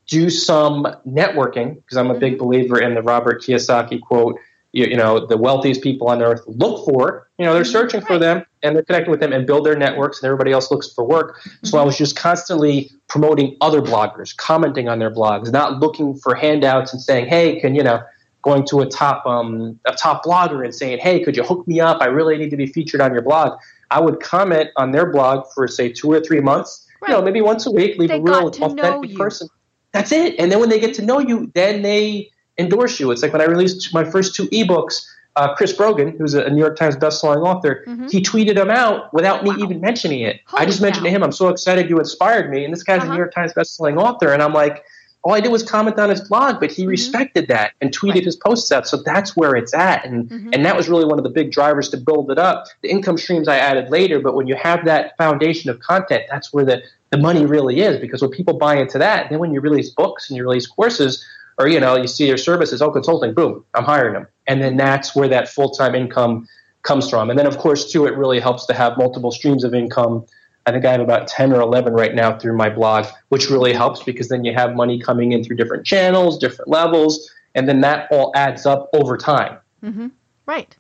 [0.06, 4.38] do some networking because I'm a big believer in the Robert Kiyosaki quote
[4.76, 7.72] you, you, know the wealthiest people on earth look for you know they're mm-hmm.
[7.72, 10.70] searching for them and they're connecting with them and build their networks and everybody else
[10.70, 11.38] looks for work.
[11.40, 11.66] Mm-hmm.
[11.66, 16.34] so i was just constantly promoting other bloggers commenting on their blogs not looking for
[16.34, 18.02] handouts and saying hey can you know
[18.46, 21.80] going to a top um, a top blogger and saying hey could you hook me
[21.80, 22.00] up?
[22.00, 23.58] I really need to be featured on your blog.
[23.90, 27.08] I would comment on their blog for say two or three months right.
[27.08, 29.48] you know maybe once a week leave they a real authentic person.
[29.92, 30.38] That's it.
[30.38, 33.10] And then when they get to know you then they endorse you.
[33.10, 36.58] It's like when I released my first two ebooks, uh, Chris Brogan, who's a New
[36.58, 38.08] York Times bestselling author, mm-hmm.
[38.08, 39.56] he tweeted them out without me wow.
[39.58, 40.40] even mentioning it.
[40.46, 42.64] Holy I just mentioned to him, I'm so excited you inspired me.
[42.64, 43.08] And this guy's uh-huh.
[43.08, 44.32] a New York Times bestselling author.
[44.32, 44.82] And I'm like,
[45.22, 46.90] all I did was comment on his blog, but he mm-hmm.
[46.90, 48.24] respected that and tweeted right.
[48.24, 48.86] his posts out.
[48.86, 50.06] So that's where it's at.
[50.06, 50.50] And, mm-hmm.
[50.52, 52.66] and that was really one of the big drivers to build it up.
[52.82, 56.52] The income streams I added later, but when you have that foundation of content, that's
[56.52, 58.00] where the, the money really is.
[58.00, 61.26] Because when people buy into that, then when you release books and you release courses,
[61.58, 64.76] or you know you see your services oh consulting boom i'm hiring them and then
[64.76, 66.48] that's where that full-time income
[66.82, 69.74] comes from and then of course too it really helps to have multiple streams of
[69.74, 70.24] income
[70.66, 73.72] i think i have about 10 or 11 right now through my blog which really
[73.72, 77.80] helps because then you have money coming in through different channels different levels and then
[77.80, 80.08] that all adds up over time mm-hmm.
[80.46, 80.76] right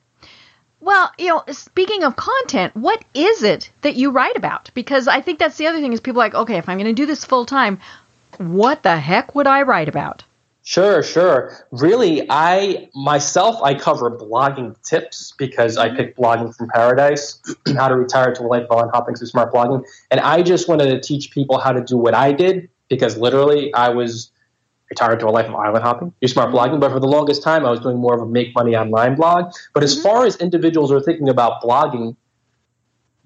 [0.78, 4.70] well, you know, speaking of content, what is it that you write about?
[4.72, 6.86] Because I think that's the other thing is people are like, okay, if I'm going
[6.86, 7.80] to do this full time,
[8.38, 10.22] what the heck would I write about?
[10.68, 11.64] Sure, sure.
[11.70, 17.40] Really, I myself I cover blogging tips because I picked blogging from paradise,
[17.76, 20.68] how to retire to a life of island hopping through smart blogging, and I just
[20.68, 24.32] wanted to teach people how to do what I did because literally I was
[24.90, 26.80] retired to a life of island hopping, do smart blogging.
[26.80, 29.52] But for the longest time, I was doing more of a make money online blog.
[29.72, 30.02] But as mm-hmm.
[30.02, 32.16] far as individuals are thinking about blogging,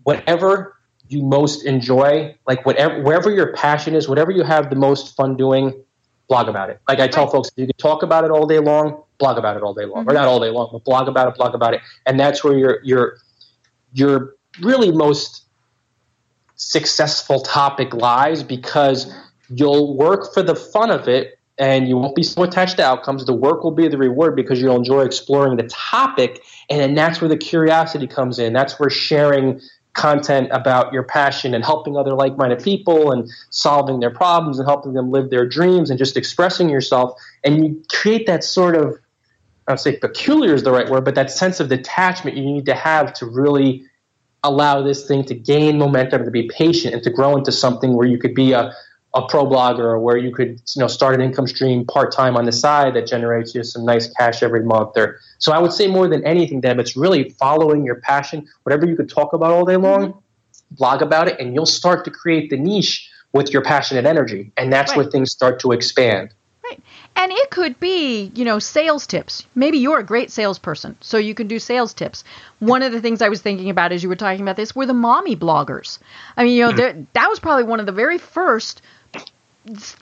[0.02, 0.76] whatever
[1.08, 5.38] you most enjoy, like whatever wherever your passion is, whatever you have the most fun
[5.38, 5.82] doing
[6.30, 6.80] blog about it.
[6.88, 9.62] Like I tell folks, you can talk about it all day long, blog about it
[9.62, 10.10] all day long, mm-hmm.
[10.10, 12.56] or not all day long, but blog about it, blog about it, and that's where
[12.56, 13.18] your your
[13.92, 15.44] your really most
[16.54, 19.12] successful topic lies because
[19.48, 23.26] you'll work for the fun of it and you won't be so attached to outcomes.
[23.26, 27.20] The work will be the reward because you'll enjoy exploring the topic, and then that's
[27.20, 28.52] where the curiosity comes in.
[28.52, 29.60] That's where sharing
[29.94, 34.92] content about your passion and helping other like-minded people and solving their problems and helping
[34.92, 37.18] them live their dreams and just expressing yourself.
[37.44, 38.98] And you create that sort of
[39.66, 42.66] I don't say peculiar is the right word, but that sense of detachment you need
[42.66, 43.84] to have to really
[44.42, 48.06] allow this thing to gain momentum, to be patient, and to grow into something where
[48.06, 48.74] you could be a,
[49.14, 52.36] a pro blogger or where you could you know start an income stream part time
[52.36, 55.72] on the side that generates you some nice cash every month or so I would
[55.72, 59.50] say more than anything Deb it's really following your passion whatever you could talk about
[59.50, 60.74] all day long mm-hmm.
[60.76, 64.72] blog about it and you'll start to create the niche with your passionate energy and
[64.72, 64.98] that's right.
[64.98, 66.80] where things start to expand right
[67.16, 71.34] and it could be you know sales tips maybe you're a great salesperson so you
[71.34, 72.22] can do sales tips
[72.60, 74.86] one of the things I was thinking about as you were talking about this were
[74.86, 75.98] the mommy bloggers
[76.36, 77.02] I mean you know mm-hmm.
[77.12, 78.82] that was probably one of the very first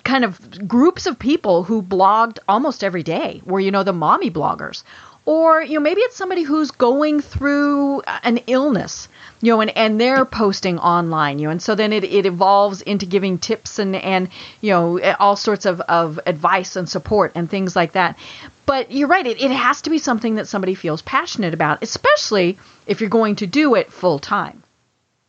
[0.05, 4.31] kind of groups of people who blogged almost every day were you know the mommy
[4.31, 4.83] bloggers.
[5.25, 9.09] Or you know maybe it's somebody who's going through an illness
[9.43, 12.81] you know and, and they're posting online you know and so then it, it evolves
[12.81, 14.31] into giving tips and and
[14.63, 18.19] you know eh, all sorts of, of advice and support and things like that.
[18.65, 22.57] But you're right it, it has to be something that somebody feels passionate about especially
[22.87, 24.63] if you're going to do it full time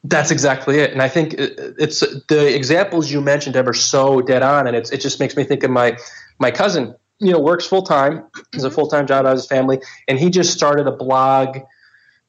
[0.04, 4.44] that's exactly it, and I think it's the examples you mentioned, Deb, are so dead
[4.44, 5.98] on, and it's, it just makes me think of my
[6.40, 6.96] my cousin.
[7.20, 8.76] You know, works full time, has a mm-hmm.
[8.76, 11.58] full time job out of his family, and he just started a blog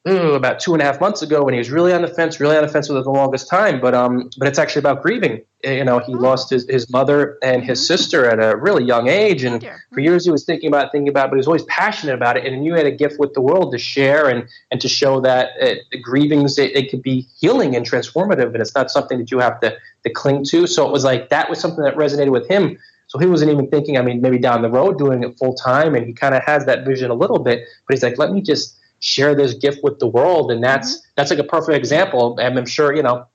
[0.03, 2.57] about two and a half months ago when he was really on the fence, really
[2.57, 3.79] on the fence for the longest time.
[3.79, 5.41] But um, but it's actually about grieving.
[5.63, 6.17] Eh, you know, he oh.
[6.17, 7.85] lost his, his mother and his mm-hmm.
[7.85, 11.25] sister at a really young age, and for years he was thinking about thinking about,
[11.25, 12.51] it, but he was always passionate about it.
[12.51, 15.49] And you had a gift with the world to share and and to show that
[15.59, 19.29] it, uh, grievings it, it could be healing and transformative, and it's not something that
[19.29, 20.65] you have to to cling to.
[20.65, 22.77] So it was like that was something that resonated with him.
[23.05, 25.95] So he wasn't even thinking, I mean, maybe down the road doing it full time,
[25.95, 28.41] and he kind of has that vision a little bit, but he's like, let me
[28.41, 30.51] just share this gift with the world.
[30.51, 31.11] And that's mm-hmm.
[31.15, 32.37] that's like a perfect example.
[32.39, 33.25] And i'm sure you know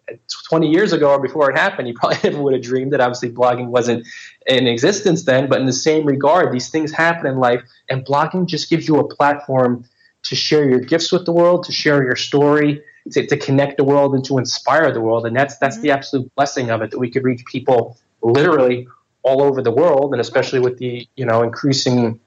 [0.48, 3.31] 20 years ago or before it happened you probably never would have dreamed that obviously
[3.31, 4.07] blogging wasn't
[4.46, 5.48] in existence then.
[5.48, 8.98] But in the same regard these things happen in life and blogging just gives you
[8.98, 9.85] a platform
[10.22, 13.85] to share your gifts with the world to share your story to, to connect the
[13.85, 15.26] world and to inspire the world.
[15.26, 15.83] And that's that's mm-hmm.
[15.83, 18.88] the absolute blessing of it that we could reach people literally
[19.22, 22.20] all over the world, and especially with the you know increasing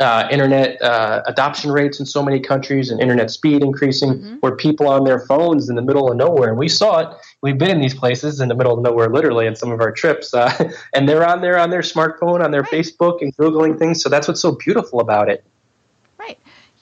[0.00, 4.34] uh, internet uh, adoption rates in so many countries and internet speed increasing, mm-hmm.
[4.36, 7.08] where people on their phones in the middle of nowhere, and we saw it.
[7.42, 9.92] We've been in these places in the middle of nowhere, literally, in some of our
[9.92, 12.72] trips, uh, and they're on there on their smartphone, on their right.
[12.72, 14.02] Facebook, and googling things.
[14.02, 15.44] So that's what's so beautiful about it.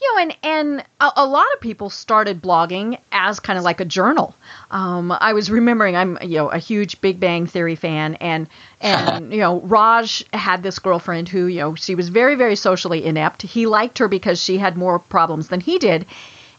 [0.02, 3.78] You know, and and a, a, lot of people started blogging as kind of like
[3.78, 4.34] a journal.
[4.72, 8.48] Um, I was remembering I'm you know a huge Big Bang Theory fan, and
[8.80, 13.04] and you know Raj had this girlfriend who you know she was very very socially
[13.04, 13.42] inept.
[13.42, 16.04] He liked her because she had more problems than he did,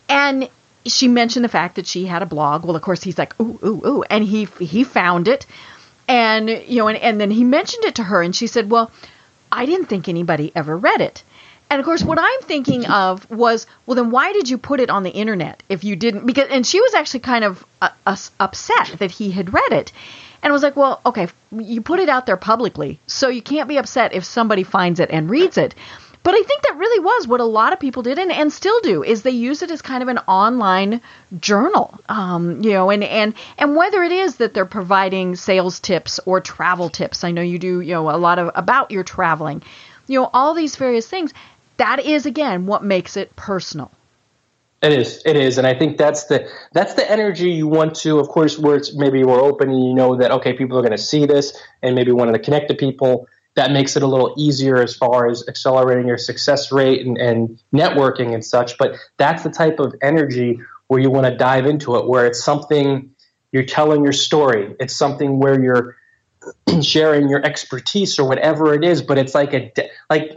[0.07, 0.49] and
[0.85, 2.63] she mentioned the fact that she had a blog.
[2.63, 5.45] Well, of course he's like ooh ooh ooh, and he he found it,
[6.07, 8.89] and you know and and then he mentioned it to her, and she said, well,
[9.51, 11.23] I didn't think anybody ever read it.
[11.73, 14.91] And of course, what I'm thinking of was, well, then why did you put it
[14.91, 16.23] on the internet if you didn't?
[16.27, 19.91] Because and she was actually kind of uh, uh, upset that he had read it,
[20.43, 23.77] and was like, well, okay, you put it out there publicly, so you can't be
[23.77, 25.73] upset if somebody finds it and reads it.
[26.21, 28.79] But I think that really was what a lot of people did and, and still
[28.81, 31.01] do is they use it as kind of an online
[31.39, 31.99] journal.
[32.07, 36.39] Um, you know, and, and and whether it is that they're providing sales tips or
[36.39, 39.63] travel tips, I know you do, you know, a lot of about your traveling,
[40.07, 41.33] you know, all these various things
[41.77, 43.91] that is again what makes it personal.
[44.83, 45.21] It is.
[45.25, 48.19] It is, and I think that's the that's the energy you want to.
[48.19, 50.91] Of course, where it's maybe more open, and you know that okay, people are going
[50.91, 53.27] to see this, and maybe wanting to connect to people.
[53.55, 57.61] That makes it a little easier as far as accelerating your success rate and, and
[57.73, 58.77] networking and such.
[58.77, 62.43] But that's the type of energy where you want to dive into it, where it's
[62.43, 63.11] something
[63.53, 64.75] you're telling your story.
[64.79, 65.95] It's something where you're
[66.81, 69.01] sharing your expertise or whatever it is.
[69.01, 69.71] But it's like a
[70.09, 70.35] like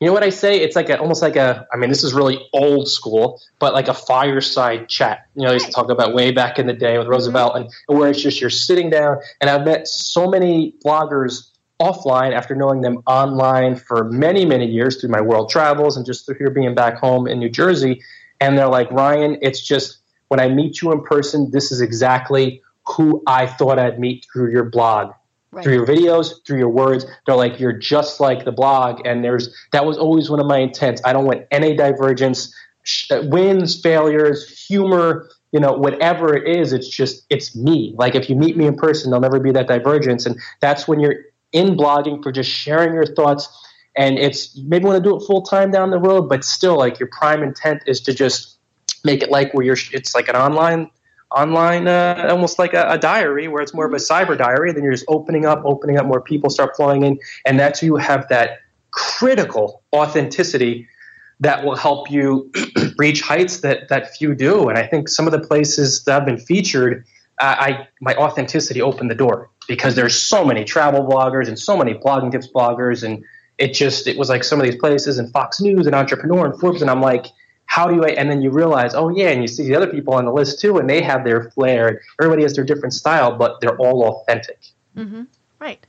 [0.00, 0.60] you know what I say?
[0.60, 1.66] It's like a, almost like a.
[1.72, 5.26] I mean, this is really old school, but like a fireside chat.
[5.34, 7.70] You know, they used to talk about way back in the day with Roosevelt, and,
[7.88, 9.16] and where it's just you're sitting down.
[9.40, 11.48] And I've met so many bloggers
[11.80, 16.26] offline after knowing them online for many, many years through my world travels and just
[16.26, 18.02] through here being back home in New Jersey.
[18.40, 22.62] And they're like, Ryan, it's just when I meet you in person, this is exactly
[22.86, 25.12] who I thought I'd meet through your blog
[25.56, 25.64] right.
[25.64, 27.06] through your videos, through your words.
[27.24, 29.06] They're like, you're just like the blog.
[29.06, 31.02] And there's that was always one of my intents.
[31.04, 32.54] I don't want any divergence,
[33.10, 36.72] uh, wins, failures, humor, you know, whatever it is.
[36.72, 37.94] It's just it's me.
[37.96, 40.26] Like if you meet me in person, there'll never be that divergence.
[40.26, 41.16] And that's when you're
[41.52, 43.48] in blogging for just sharing your thoughts.
[43.96, 47.00] And it's maybe want to do it full time down the road, but still, like
[47.00, 48.58] your prime intent is to just
[49.04, 49.78] make it like where you're.
[49.92, 50.90] It's like an online
[51.36, 54.72] online, uh, almost like a, a, diary, where it's more of a cyber diary.
[54.72, 57.96] Then you're just opening up, opening up, more people start flowing in, and that's you
[57.96, 60.88] have that critical authenticity
[61.40, 62.50] that will help you
[62.96, 64.68] reach heights that that few do.
[64.68, 67.04] And I think some of the places that I've been featured,
[67.38, 71.76] uh, I my authenticity opened the door because there's so many travel bloggers and so
[71.76, 73.22] many blogging tips bloggers, and
[73.58, 76.58] it just it was like some of these places and Fox News and Entrepreneur and
[76.58, 77.26] Forbes, and I'm like
[77.66, 80.14] how do I, and then you realize, oh yeah, and you see the other people
[80.14, 82.00] on the list too, and they have their flair.
[82.20, 84.58] Everybody has their different style, but they're all authentic.
[84.96, 85.24] Mm-hmm.
[85.60, 85.84] Right.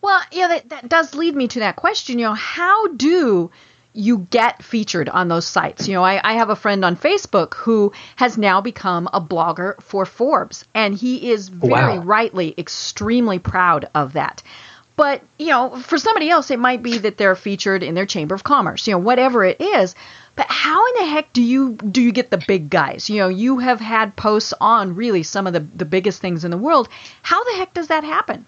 [0.00, 2.18] Well, yeah, that, that does lead me to that question.
[2.18, 3.50] You know, how do
[3.94, 5.86] you get featured on those sites.
[5.86, 9.80] You know, I, I, have a friend on Facebook who has now become a blogger
[9.82, 12.02] for Forbes, and he is very wow.
[12.02, 14.42] rightly extremely proud of that.
[14.96, 18.34] But, you know, for somebody else, it might be that they're featured in their Chamber
[18.34, 19.94] of Commerce, you know, whatever it is.
[20.34, 23.10] But how in the heck do you do you get the big guys?
[23.10, 26.50] You know, you have had posts on really some of the, the biggest things in
[26.50, 26.88] the world.
[27.22, 28.46] How the heck does that happen?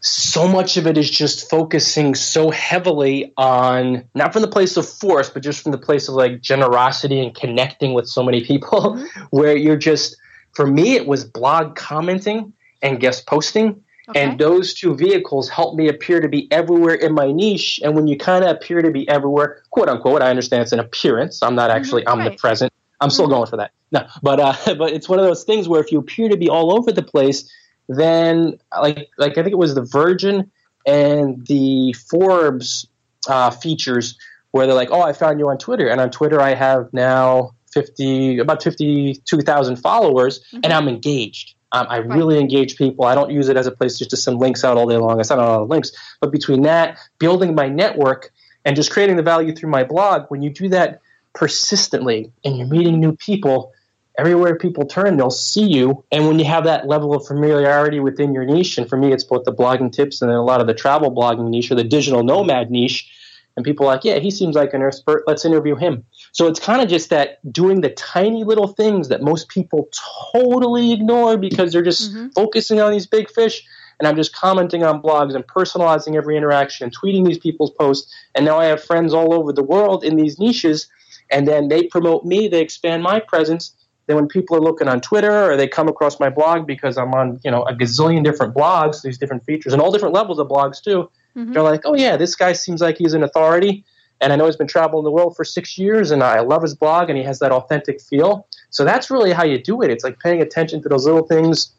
[0.00, 4.86] So much of it is just focusing so heavily on not from the place of
[4.86, 8.96] force, but just from the place of like generosity and connecting with so many people,
[8.96, 9.20] mm-hmm.
[9.30, 10.16] where you're just
[10.52, 12.52] for me it was blog commenting
[12.82, 14.22] and guest posting Okay.
[14.22, 17.80] And those two vehicles help me appear to be everywhere in my niche.
[17.82, 20.78] And when you kind of appear to be everywhere, quote unquote, I understand it's an
[20.78, 21.42] appearance.
[21.42, 22.20] I'm not actually mm-hmm.
[22.20, 22.72] omnipresent.
[23.00, 23.34] I'm still mm-hmm.
[23.34, 23.72] going for that.
[23.92, 26.48] No, but uh, but it's one of those things where if you appear to be
[26.48, 27.50] all over the place,
[27.88, 30.50] then like like I think it was the Virgin
[30.86, 32.86] and the Forbes
[33.28, 34.16] uh, features
[34.52, 37.54] where they're like, oh, I found you on Twitter, and on Twitter I have now
[37.72, 40.60] fifty about fifty two thousand followers, mm-hmm.
[40.62, 41.55] and I'm engaged.
[41.72, 42.16] Um, I right.
[42.16, 43.04] really engage people.
[43.04, 45.18] I don't use it as a place just to send links out all day long.
[45.18, 45.92] I send out a lot of links.
[46.20, 48.32] But between that, building my network,
[48.66, 51.00] and just creating the value through my blog, when you do that
[51.34, 53.72] persistently and you're meeting new people,
[54.18, 56.04] everywhere people turn, they'll see you.
[56.10, 59.22] And when you have that level of familiarity within your niche, and for me, it's
[59.22, 62.24] both the blogging tips and a lot of the travel blogging niche or the digital
[62.24, 63.08] nomad niche,
[63.56, 65.24] and people are like, yeah, he seems like an expert.
[65.26, 66.04] Let's interview him.
[66.32, 69.88] So it's kind of just that doing the tiny little things that most people
[70.32, 72.28] totally ignore because they're just mm-hmm.
[72.28, 73.64] focusing on these big fish.
[73.98, 78.12] and I'm just commenting on blogs and personalizing every interaction and tweeting these people's posts.
[78.34, 80.88] And now I have friends all over the world in these niches,
[81.30, 83.74] and then they promote me, they expand my presence.
[84.06, 87.12] Then when people are looking on Twitter or they come across my blog because I'm
[87.14, 90.46] on, you know, a gazillion different blogs, these different features and all different levels of
[90.46, 91.52] blogs too, mm-hmm.
[91.52, 93.84] they're like, oh yeah, this guy seems like he's an authority
[94.20, 96.74] and I know he's been traveling the world for six years, and I love his
[96.74, 98.46] blog, and he has that authentic feel.
[98.70, 99.90] So that's really how you do it.
[99.90, 101.72] It's like paying attention to those little things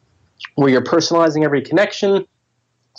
[0.54, 2.26] where you're personalizing every connection.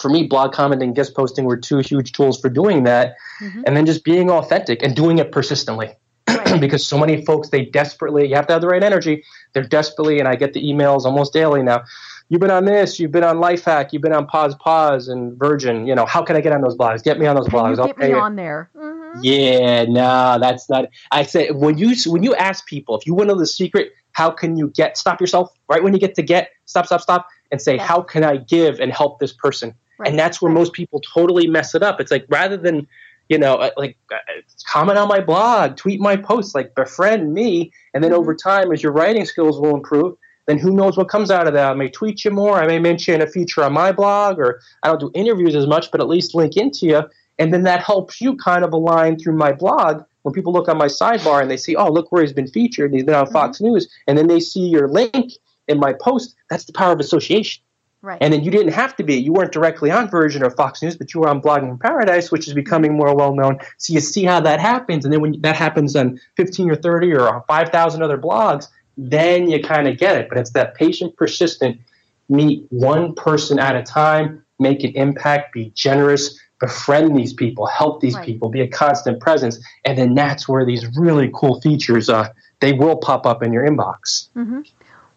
[0.01, 3.15] For me, blog commenting, and guest posting were two huge tools for doing that.
[3.41, 3.61] Mm-hmm.
[3.65, 5.91] And then just being authentic and doing it persistently.
[6.29, 6.59] Right.
[6.59, 9.23] because so many folks, they desperately, you have to have the right energy.
[9.53, 11.83] They're desperately, and I get the emails almost daily now
[12.29, 15.85] you've been on this, you've been on Lifehack, you've been on Pause Pause and Virgin.
[15.85, 17.03] You know, how can I get on those blogs?
[17.03, 17.77] Get me on those can blogs.
[17.77, 18.69] You get me on there.
[18.75, 19.19] Mm-hmm.
[19.23, 20.85] Yeah, no, that's not.
[21.11, 23.91] I say when you when you ask people if you want to know the secret,
[24.13, 24.97] how can you get?
[24.97, 26.51] Stop yourself right when you get to get.
[26.65, 27.87] Stop, stop, stop, and say, yes.
[27.87, 29.73] how can I give and help this person?
[29.97, 30.09] Right.
[30.09, 30.59] And that's where right.
[30.59, 31.99] most people totally mess it up.
[31.99, 32.87] It's like rather than
[33.29, 34.17] you know, uh, like uh,
[34.65, 38.19] comment on my blog, tweet my posts, like befriend me, and then mm-hmm.
[38.19, 40.17] over time, as your writing skills will improve,
[40.49, 41.71] then who knows what comes out of that?
[41.71, 42.59] I may tweet you more.
[42.59, 45.91] I may mention a feature on my blog, or I don't do interviews as much,
[45.91, 47.03] but at least link into you.
[47.37, 50.03] And then that helps you kind of align through my blog.
[50.23, 52.93] When people look on my sidebar and they see, oh, look where he's been featured,
[52.93, 53.33] he's been on mm-hmm.
[53.33, 55.33] Fox News, and then they see your link
[55.67, 57.63] in my post, that's the power of association.
[58.01, 58.17] Right.
[58.21, 59.15] And then you didn't have to be.
[59.15, 62.31] You weren't directly on Virgin or Fox News, but you were on Blogging in Paradise,
[62.31, 63.59] which is becoming more well known.
[63.77, 65.03] So you see how that happens.
[65.03, 68.67] And then when that happens on 15 or 30 or 5,000 other blogs,
[68.99, 70.29] then you kind of get it.
[70.29, 71.79] But it's that patient, persistent,
[72.27, 78.01] meet one person at a time, make an impact, be generous, befriend these people, help
[78.01, 78.25] these right.
[78.25, 82.27] people, be a constant presence, and then that's where these really cool features uh,
[82.59, 84.27] they will pop up in your inbox.
[84.35, 84.61] Mm-hmm.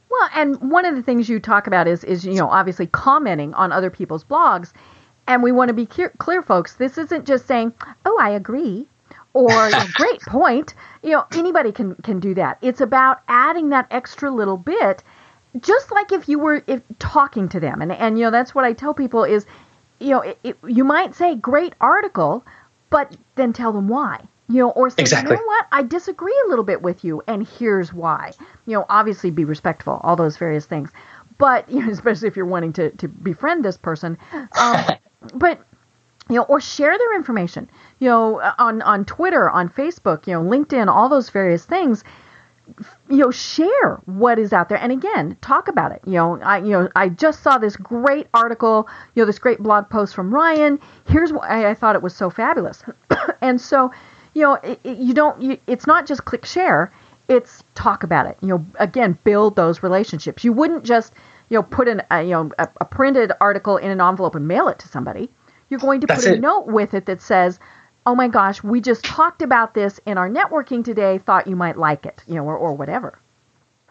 [0.08, 3.52] Well, and one of the things you talk about is is you know obviously commenting
[3.54, 4.72] on other people's blogs,
[5.26, 6.76] and we want to be clear, clear folks.
[6.76, 7.72] This isn't just saying,
[8.04, 8.86] "Oh, I agree,"
[9.34, 10.74] or you know, great point.
[11.02, 12.58] You know, anybody can can do that.
[12.62, 15.02] It's about adding that extra little bit,
[15.60, 17.82] just like if you were if, talking to them.
[17.82, 19.46] And and you know that's what I tell people is,
[20.00, 22.44] you know, it, it, you might say great article,
[22.90, 24.20] but then tell them why.
[24.48, 25.30] You know, or say, exactly.
[25.30, 28.32] you know what, I disagree a little bit with you, and here's why.
[28.66, 30.90] You know, obviously be respectful, all those various things.
[31.38, 34.18] But you know, especially if you're wanting to to befriend this person,
[34.58, 34.84] um,
[35.34, 35.58] but
[36.28, 37.68] you know, or share their information,
[38.02, 42.02] you know, on, on Twitter, on Facebook, you know, LinkedIn, all those various things,
[43.08, 44.78] you know, share what is out there.
[44.78, 46.00] And again, talk about it.
[46.04, 49.60] You know, I, you know, I just saw this great article, you know, this great
[49.60, 50.80] blog post from Ryan.
[51.06, 52.82] Here's why I thought it was so fabulous.
[53.40, 53.92] and so,
[54.34, 56.92] you know, it, it, you don't, you, it's not just click share,
[57.28, 58.36] it's talk about it.
[58.40, 60.42] You know, again, build those relationships.
[60.42, 61.12] You wouldn't just,
[61.50, 64.48] you know, put an, a, you know, a, a printed article in an envelope and
[64.48, 65.30] mail it to somebody
[65.72, 66.40] you're going to That's put a it.
[66.40, 67.58] note with it that says,
[68.06, 71.18] "Oh my gosh, we just talked about this in our networking today.
[71.18, 73.18] Thought you might like it," you know, or, or whatever.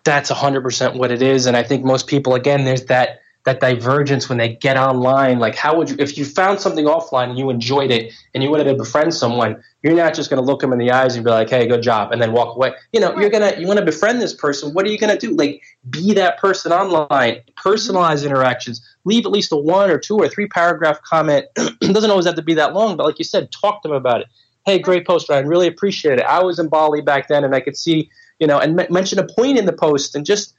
[0.04, 4.30] That's 100% what it is, and I think most people, again, there's that that divergence
[4.30, 5.40] when they get online.
[5.40, 8.52] Like, how would you, if you found something offline and you enjoyed it and you
[8.52, 11.26] wanted to befriend someone, you're not just going to look them in the eyes and
[11.26, 12.74] be like, hey, good job, and then walk away.
[12.94, 14.74] You know, you're going to, you want to befriend this person.
[14.74, 15.36] What are you going to do?
[15.36, 20.30] Like, be that person online, personalize interactions, leave at least a one or two or
[20.30, 21.48] three paragraph comment.
[21.56, 23.98] it doesn't always have to be that long, but like you said, talk to them
[23.98, 24.28] about it.
[24.66, 25.48] Hey, great post, Ryan.
[25.48, 26.26] Really appreciate it.
[26.26, 29.18] I was in Bali back then and I could see, you know, and m- mention
[29.18, 30.54] a point in the post and just,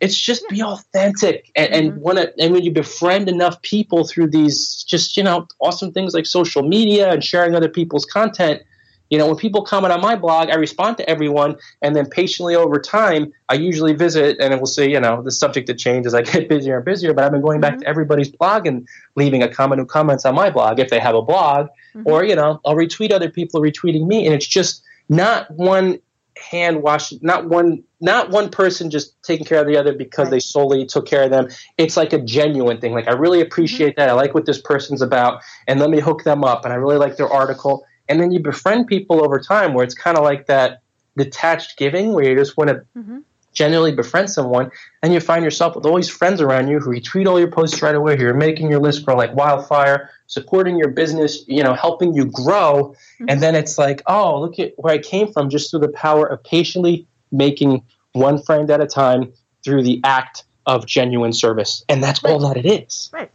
[0.00, 2.16] it's just be authentic and, and mm-hmm.
[2.16, 6.26] to and when you befriend enough people through these just you know awesome things like
[6.26, 8.62] social media and sharing other people's content
[9.10, 12.54] you know when people comment on my blog i respond to everyone and then patiently
[12.54, 16.06] over time i usually visit and it will say you know the subject to change
[16.06, 17.82] as i get busier and busier but i've been going back mm-hmm.
[17.82, 18.86] to everybody's blog and
[19.16, 22.06] leaving a comment who comments on my blog if they have a blog mm-hmm.
[22.06, 25.98] or you know i'll retweet other people retweeting me and it's just not one
[26.38, 30.32] hand wash not one not one person just taking care of the other because right.
[30.32, 33.90] they solely took care of them it's like a genuine thing like i really appreciate
[33.90, 34.00] mm-hmm.
[34.00, 36.76] that i like what this person's about and let me hook them up and i
[36.76, 40.24] really like their article and then you befriend people over time where it's kind of
[40.24, 40.82] like that
[41.16, 43.18] detached giving where you just want to mm-hmm.
[43.58, 44.70] Genuinely befriend someone
[45.02, 47.82] and you find yourself with all these friends around you who retweet all your posts
[47.82, 51.74] right away who are making your list grow like wildfire supporting your business, you know,
[51.74, 52.94] helping you grow.
[52.94, 53.24] Mm-hmm.
[53.28, 56.26] And then it's like, oh, look at where I came from just through the power
[56.26, 57.82] of patiently making
[58.12, 59.32] one friend at a time
[59.64, 61.82] through the act of genuine service.
[61.88, 62.30] And that's right.
[62.30, 63.10] all that it is.
[63.12, 63.30] Right.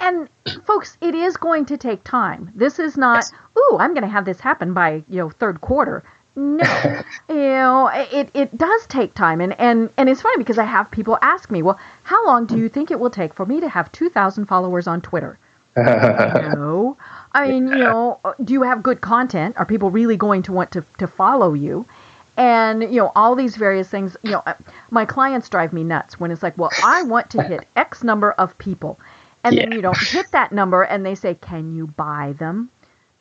[0.00, 0.30] And
[0.64, 2.50] folks, it is going to take time.
[2.54, 3.32] This is not, yes.
[3.58, 6.02] ooh, I'm going to have this happen by, you know, third quarter.
[6.40, 6.64] No,
[7.28, 10.90] you know, it, it does take time, and, and and it's funny because I have
[10.90, 13.68] people ask me, well, how long do you think it will take for me to
[13.68, 15.38] have two thousand followers on Twitter?
[15.76, 16.96] no,
[17.32, 19.54] I mean, you know, do you have good content?
[19.58, 21.84] Are people really going to want to to follow you?
[22.38, 24.16] And you know, all these various things.
[24.22, 24.42] You know,
[24.90, 28.32] my clients drive me nuts when it's like, well, I want to hit X number
[28.32, 28.98] of people,
[29.44, 29.64] and yeah.
[29.64, 32.70] then you don't hit that number, and they say, can you buy them?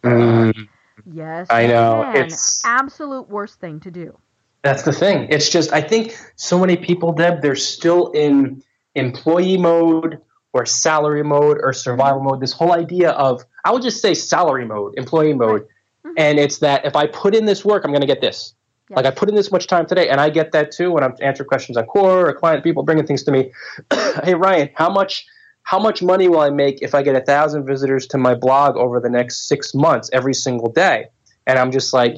[0.03, 0.69] Mm.
[1.11, 2.09] Yes, I know.
[2.13, 2.25] can.
[2.25, 4.17] It's absolute worst thing to do.
[4.63, 5.27] That's the thing.
[5.29, 8.61] It's just I think so many people, Deb, they're still in
[8.95, 10.19] employee mode
[10.53, 12.41] or salary mode or survival mode.
[12.41, 16.11] This whole idea of I would just say salary mode, employee mode, mm-hmm.
[16.17, 18.53] and it's that if I put in this work, I'm going to get this.
[18.89, 18.97] Yes.
[18.97, 21.15] Like I put in this much time today, and I get that too when I'm
[21.21, 23.51] answering questions on Quora or client people bringing things to me.
[24.23, 25.25] hey Ryan, how much
[25.69, 28.75] how much money will I make if I get a thousand visitors to my blog
[28.75, 31.05] over the next six months every single day?
[31.45, 32.17] And I'm just like,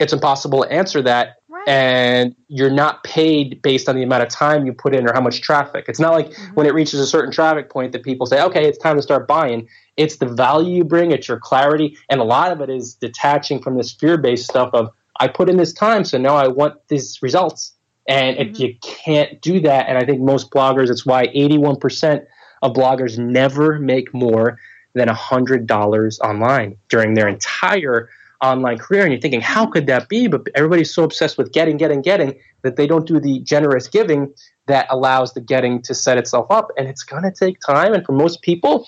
[0.00, 1.36] it's impossible to answer that.
[1.48, 1.68] Right.
[1.68, 5.20] And you're not paid based on the amount of time you put in or how
[5.20, 5.84] much traffic.
[5.86, 6.54] It's not like mm-hmm.
[6.54, 9.28] when it reaches a certain traffic point that people say, okay, it's time to start
[9.28, 9.68] buying.
[9.96, 11.96] It's the value you bring, it's your clarity.
[12.08, 14.90] And a lot of it is detaching from this fear based stuff of,
[15.20, 17.74] I put in this time, so now I want these results.
[18.08, 18.50] And mm-hmm.
[18.50, 22.26] if you can't do that, and I think most bloggers, it's why 81%
[22.62, 24.58] of bloggers never make more
[24.94, 28.08] than $100 online during their entire
[28.42, 29.02] online career.
[29.02, 30.26] And you're thinking, how could that be?
[30.26, 34.32] But everybody's so obsessed with getting, getting, getting that they don't do the generous giving
[34.66, 36.70] that allows the getting to set itself up.
[36.76, 37.92] And it's going to take time.
[37.92, 38.86] And for most people,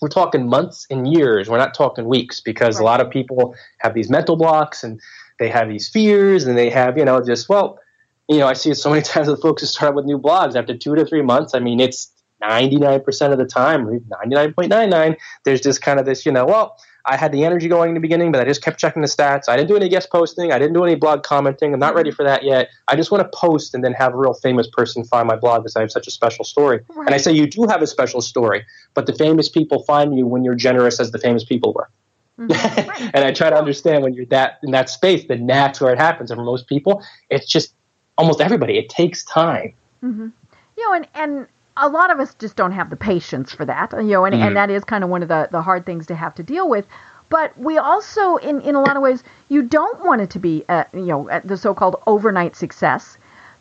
[0.00, 1.48] we're talking months and years.
[1.48, 2.82] We're not talking weeks because right.
[2.82, 5.00] a lot of people have these mental blocks and
[5.38, 7.78] they have these fears and they have, you know, just, well,
[8.28, 10.56] you know, I see it so many times with folks who start with new blogs
[10.56, 11.54] after two to three months.
[11.54, 12.12] I mean, it's
[12.48, 16.76] 99% of the time, or 99.99, there's just kind of this, you know, well,
[17.06, 19.48] I had the energy going in the beginning, but I just kept checking the stats.
[19.48, 20.52] I didn't do any guest posting.
[20.52, 21.74] I didn't do any blog commenting.
[21.74, 22.70] I'm not ready for that yet.
[22.88, 25.62] I just want to post and then have a real famous person find my blog
[25.62, 26.80] because I have such a special story.
[26.88, 27.06] Right.
[27.06, 28.64] And I say you do have a special story,
[28.94, 31.90] but the famous people find you when you're generous as the famous people were.
[32.38, 33.10] Mm-hmm.
[33.14, 35.98] and I try to understand when you're that in that space, then that's where it
[35.98, 36.30] happens.
[36.30, 37.74] And for most people, it's just
[38.16, 38.78] almost everybody.
[38.78, 39.74] It takes time.
[40.02, 40.28] Mm-hmm.
[40.76, 41.46] You know, and and
[41.76, 44.48] a lot of us just don't have the patience for that, you know, and, mm-hmm.
[44.48, 46.68] and that is kind of one of the, the hard things to have to deal
[46.68, 46.86] with.
[47.30, 50.64] But we also, in, in a lot of ways, you don't want it to be,
[50.68, 53.18] uh, you know, the so-called overnight success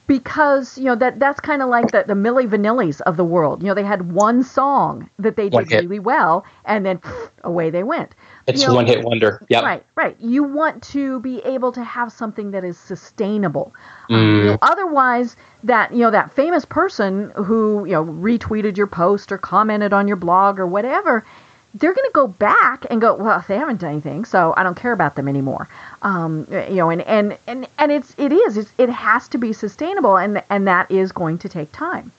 [0.07, 3.61] because you know that that's kind of like the the Milli Vanillis of the world.
[3.61, 7.69] You know, they had one song that they did really well, and then pff, away
[7.69, 8.13] they went.
[8.45, 9.41] It's you know, one hit wonder.
[9.49, 9.61] Yeah.
[9.61, 10.15] Right, right.
[10.19, 13.73] You want to be able to have something that is sustainable.
[14.09, 14.37] Mm.
[14.37, 19.31] You know, otherwise, that you know that famous person who you know retweeted your post
[19.31, 21.25] or commented on your blog or whatever,
[21.73, 24.75] they're going to go back and go, well, they haven't done anything, so I don't
[24.75, 25.67] care about them anymore.
[26.01, 29.53] Um, you know, and and and and it's it is it's, it has to be
[29.53, 32.11] sustainable, and and that is going to take time.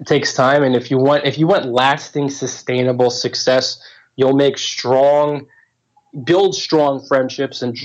[0.00, 3.80] It takes time, and if you want if you want lasting, sustainable success,
[4.16, 5.46] you'll make strong
[6.24, 7.76] build strong friendships and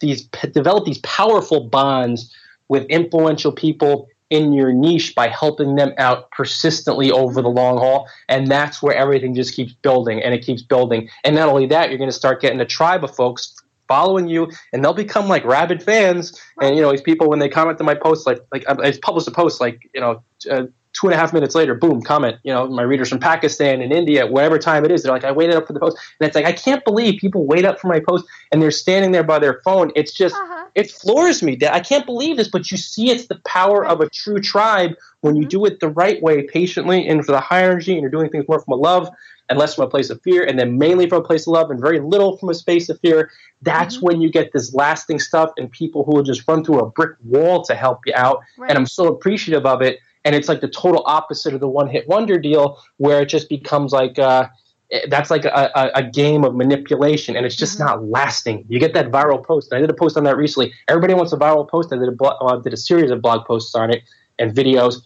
[0.00, 0.22] these
[0.52, 2.34] develop these powerful bonds
[2.68, 8.08] with influential people in your niche by helping them out persistently over the long haul.
[8.28, 11.08] And that's where everything just keeps building and it keeps building.
[11.24, 13.54] And not only that you're going to start getting a tribe of folks
[13.86, 16.40] following you and they'll become like rabid fans.
[16.60, 19.28] And you know these people when they comment on my posts like like i published
[19.28, 20.64] a post like you know uh,
[20.94, 22.38] two and a half minutes later, boom, comment.
[22.44, 25.32] You know, my readers from Pakistan and India, whatever time it is, they're like, I
[25.32, 25.98] waited up for the post.
[26.20, 29.10] And it's like, I can't believe people wait up for my post and they're standing
[29.10, 29.90] there by their phone.
[29.96, 30.66] It's just, uh-huh.
[30.76, 31.58] it floors me.
[31.68, 33.90] I can't believe this, but you see it's the power right.
[33.90, 35.48] of a true tribe when you mm-hmm.
[35.48, 38.46] do it the right way, patiently, and for the high energy, and you're doing things
[38.48, 39.08] more from a love
[39.48, 41.70] and less from a place of fear, and then mainly from a place of love
[41.70, 43.30] and very little from a space of fear.
[43.62, 44.06] That's mm-hmm.
[44.06, 47.16] when you get this lasting stuff and people who will just run through a brick
[47.24, 48.40] wall to help you out.
[48.56, 48.70] Right.
[48.70, 51.88] And I'm so appreciative of it and it's like the total opposite of the one
[51.88, 54.48] hit wonder deal where it just becomes like uh,
[55.08, 57.86] that's like a, a, a, game of manipulation and it's just mm-hmm.
[57.86, 58.64] not lasting.
[58.68, 60.72] You get that viral post i did a post on that recently.
[60.88, 63.46] Everybody wants a viral post i did a, blog, uh, did a series of blog
[63.46, 64.02] posts on it
[64.38, 65.02] and videos.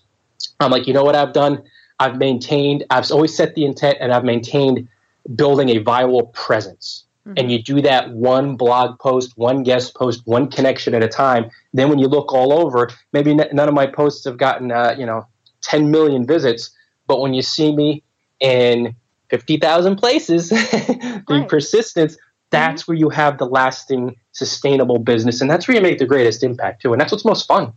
[0.60, 1.62] I'm like you know what i've done?
[2.00, 4.88] I've maintained i've always set the intent and i've maintained
[5.34, 7.34] building a viral presence Mm-hmm.
[7.36, 11.50] And you do that one blog post, one guest post, one connection at a time.
[11.74, 14.94] Then when you look all over, maybe n- none of my posts have gotten, uh,
[14.98, 15.26] you know,
[15.62, 16.70] 10 million visits.
[17.06, 18.02] But when you see me
[18.40, 18.96] in
[19.28, 21.48] 50,000 places, the right.
[21.48, 22.16] persistence,
[22.48, 22.92] that's mm-hmm.
[22.92, 25.42] where you have the lasting, sustainable business.
[25.42, 26.92] And that's where you make the greatest impact too.
[26.92, 27.74] And that's what's most fun.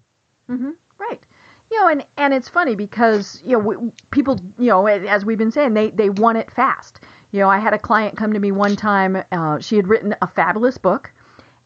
[0.47, 0.71] Mm-hmm.
[0.97, 1.25] Right.
[1.69, 5.37] You know, and, and it's funny because, you know, we, people, you know, as we've
[5.37, 7.01] been saying, they, they want it fast.
[7.31, 9.23] You know, I had a client come to me one time.
[9.31, 11.11] Uh, she had written a fabulous book,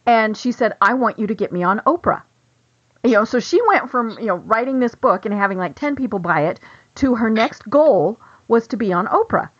[0.06, 2.22] And she said, I want you to get me on Oprah.
[3.04, 5.96] You know, so she went from, you know, writing this book and having like 10
[5.96, 6.60] people buy it
[6.96, 9.50] to her next goal was to be on Oprah.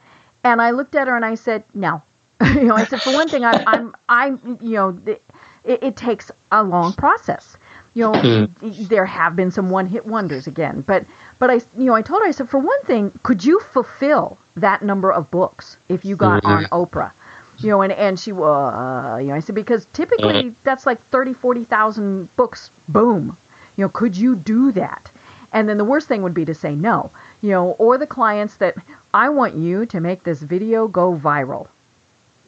[0.44, 2.02] And I looked at her and I said, no.
[2.54, 5.22] you know, I said, for one thing, I'm, I'm, I'm you know, it,
[5.64, 7.56] it takes a long process.
[7.96, 8.84] You know, mm-hmm.
[8.88, 11.06] there have been some one-hit wonders again, but
[11.38, 14.36] but I, you know, I told her, I said, for one thing, could you fulfill
[14.54, 16.74] that number of books if you got mm-hmm.
[16.74, 17.12] on Oprah?
[17.56, 20.58] You know, and and she, uh, you know, I said because typically mm-hmm.
[20.62, 22.68] that's like thirty, forty thousand books.
[22.86, 23.38] Boom.
[23.78, 25.10] You know, could you do that?
[25.54, 27.10] And then the worst thing would be to say no.
[27.40, 28.76] You know, or the clients that
[29.14, 31.68] I want you to make this video go viral.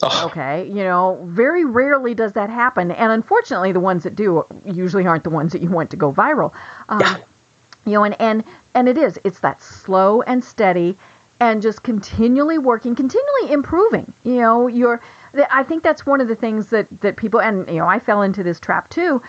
[0.02, 0.26] Oh.
[0.26, 5.06] Okay, you know, very rarely does that happen, and unfortunately, the ones that do usually
[5.06, 6.52] aren't the ones that you want to go viral.
[6.88, 7.16] Um, yeah.
[7.84, 8.44] You know, and and
[8.74, 9.18] and it is.
[9.24, 10.96] It's that slow and steady,
[11.40, 14.12] and just continually working, continually improving.
[14.22, 15.00] You know, you're.
[15.50, 18.22] I think that's one of the things that that people, and you know, I fell
[18.22, 19.20] into this trap too.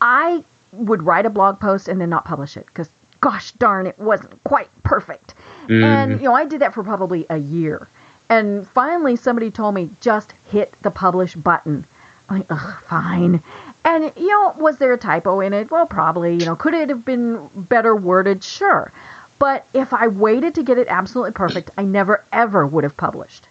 [0.00, 2.88] I would write a blog post and then not publish it because,
[3.20, 5.34] gosh darn, it wasn't quite perfect.
[5.68, 5.84] Mm.
[5.84, 7.86] And you know, I did that for probably a year
[8.28, 11.84] and finally, somebody told me, just hit the publish button.
[12.28, 13.42] I'm like, ugh, fine.
[13.84, 15.70] And, you know, was there a typo in it?
[15.70, 16.34] Well, probably.
[16.34, 18.42] You know, could it have been better worded?
[18.42, 18.90] Sure.
[19.38, 23.46] But if I waited to get it absolutely perfect, I never, ever would have published.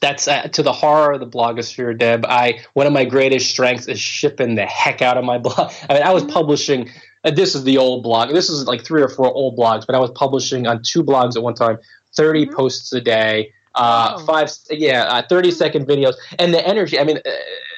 [0.00, 2.26] That's uh, to the horror of the blogosphere, Deb.
[2.26, 5.72] I one of my greatest strengths is shipping the heck out of my blog.
[5.88, 6.90] I mean, I was publishing.
[7.24, 8.30] Uh, this is the old blog.
[8.30, 11.36] This is like three or four old blogs, but I was publishing on two blogs
[11.36, 11.78] at one time,
[12.14, 12.54] 30 mm-hmm.
[12.54, 14.24] posts a day uh, oh.
[14.24, 16.14] five, yeah, uh, 30 second videos.
[16.38, 17.30] And the energy, I mean, uh,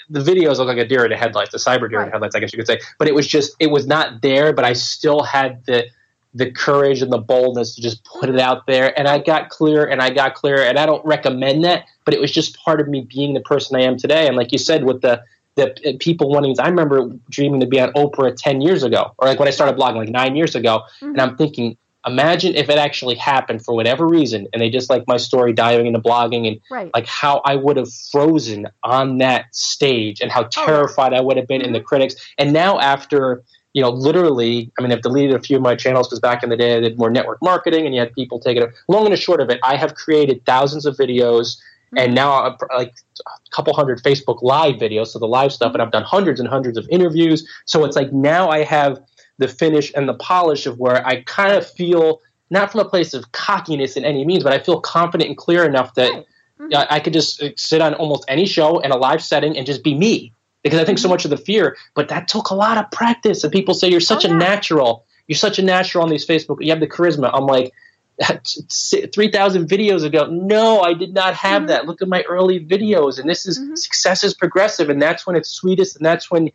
[0.09, 2.05] the videos look like a deer in the headlights, the cyber deer right.
[2.05, 2.81] in the headlights, I guess you could say.
[2.99, 5.87] But it was just, it was not there, but I still had the,
[6.35, 8.99] the courage and the boldness to just put it out there.
[8.99, 10.63] And I got clear and I got clear.
[10.63, 13.77] And I don't recommend that, but it was just part of me being the person
[13.77, 14.27] I am today.
[14.27, 15.23] And like you said, with the,
[15.57, 19.29] the uh, people wanting, I remember dreaming to be on Oprah 10 years ago, or
[19.29, 20.83] like when I started blogging like nine years ago.
[21.01, 21.07] Mm-hmm.
[21.07, 21.77] And I'm thinking,
[22.07, 25.87] imagine if it actually happened for whatever reason and they just like my story diving
[25.87, 26.91] into blogging and right.
[26.95, 31.17] like how I would have frozen on that stage and how oh, terrified oh.
[31.17, 31.69] I would have been mm-hmm.
[31.69, 32.15] in the critics.
[32.39, 33.43] And now after
[33.75, 36.49] you know, literally, I mean, I've deleted a few of my channels because back in
[36.49, 38.69] the day I did more network marketing and you had people take it.
[38.89, 41.99] Long and short of it, I have created thousands of videos mm-hmm.
[41.99, 45.83] and now uh, like a couple hundred Facebook live videos, so the live stuff, and
[45.83, 47.47] I've done hundreds and hundreds of interviews.
[47.67, 49.01] So it's like now I have
[49.39, 52.21] the finish and the polish of where I kind of feel
[52.51, 55.65] not from a place of cockiness in any means, but I feel confident and clear
[55.65, 56.27] enough that right.
[56.61, 56.77] mm-hmm.
[56.77, 59.67] I, I could just uh, sit on almost any show in a live setting and
[59.67, 60.33] just be me.
[60.63, 61.15] Because I think so mm-hmm.
[61.15, 63.45] much of the fear, but that took a lot of practice.
[63.45, 64.35] And people say you're such oh, yeah.
[64.35, 65.07] a natural.
[65.29, 66.57] You're such a natural on these Facebook.
[66.61, 67.31] You have the charisma.
[67.33, 67.73] I'm like,
[69.13, 70.27] 3,000 videos ago.
[70.27, 71.67] No, I did not have mm-hmm.
[71.69, 71.87] that.
[71.87, 73.21] Look at my early videos.
[73.21, 73.77] And this is mm-hmm.
[73.77, 74.91] success is progressive.
[74.91, 75.97] And that's when it's sweetest.
[75.97, 76.51] And that's when,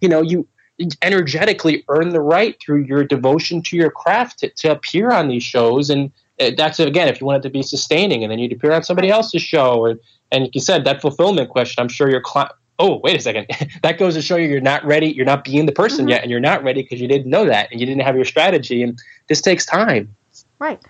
[0.00, 0.46] you know, you,
[1.02, 5.42] energetically earn the right through your devotion to your craft to, to appear on these
[5.42, 5.90] shows.
[5.90, 8.72] And uh, that's again if you want it to be sustaining and then you'd appear
[8.72, 9.74] on somebody else's show.
[9.78, 9.98] Or
[10.32, 13.46] and like you said that fulfillment question i'm sure your client oh wait a second.
[13.82, 16.10] That goes to show you you're not ready you're not being the person mm-hmm.
[16.10, 18.24] yet and you're not ready because you didn't know that and you didn't have your
[18.24, 18.82] strategy.
[18.82, 20.14] And this takes time.
[20.58, 20.80] Right.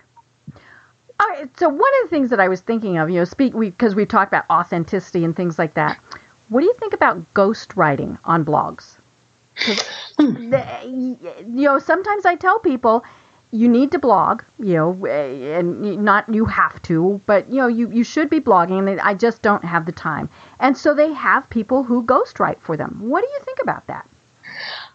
[1.19, 1.49] All right.
[1.57, 4.01] So one of the things that i was thinking of you know speak because we,
[4.01, 5.99] we've talked about authenticity and things like that.
[6.49, 8.97] What do you think about ghost writing on blogs
[10.19, 13.03] you know, sometimes I tell people
[13.51, 17.91] you need to blog, you know, and not you have to, but you know, you,
[17.91, 20.29] you should be blogging and I just don't have the time.
[20.59, 22.97] And so they have people who ghostwrite for them.
[23.01, 24.07] What do you think about that?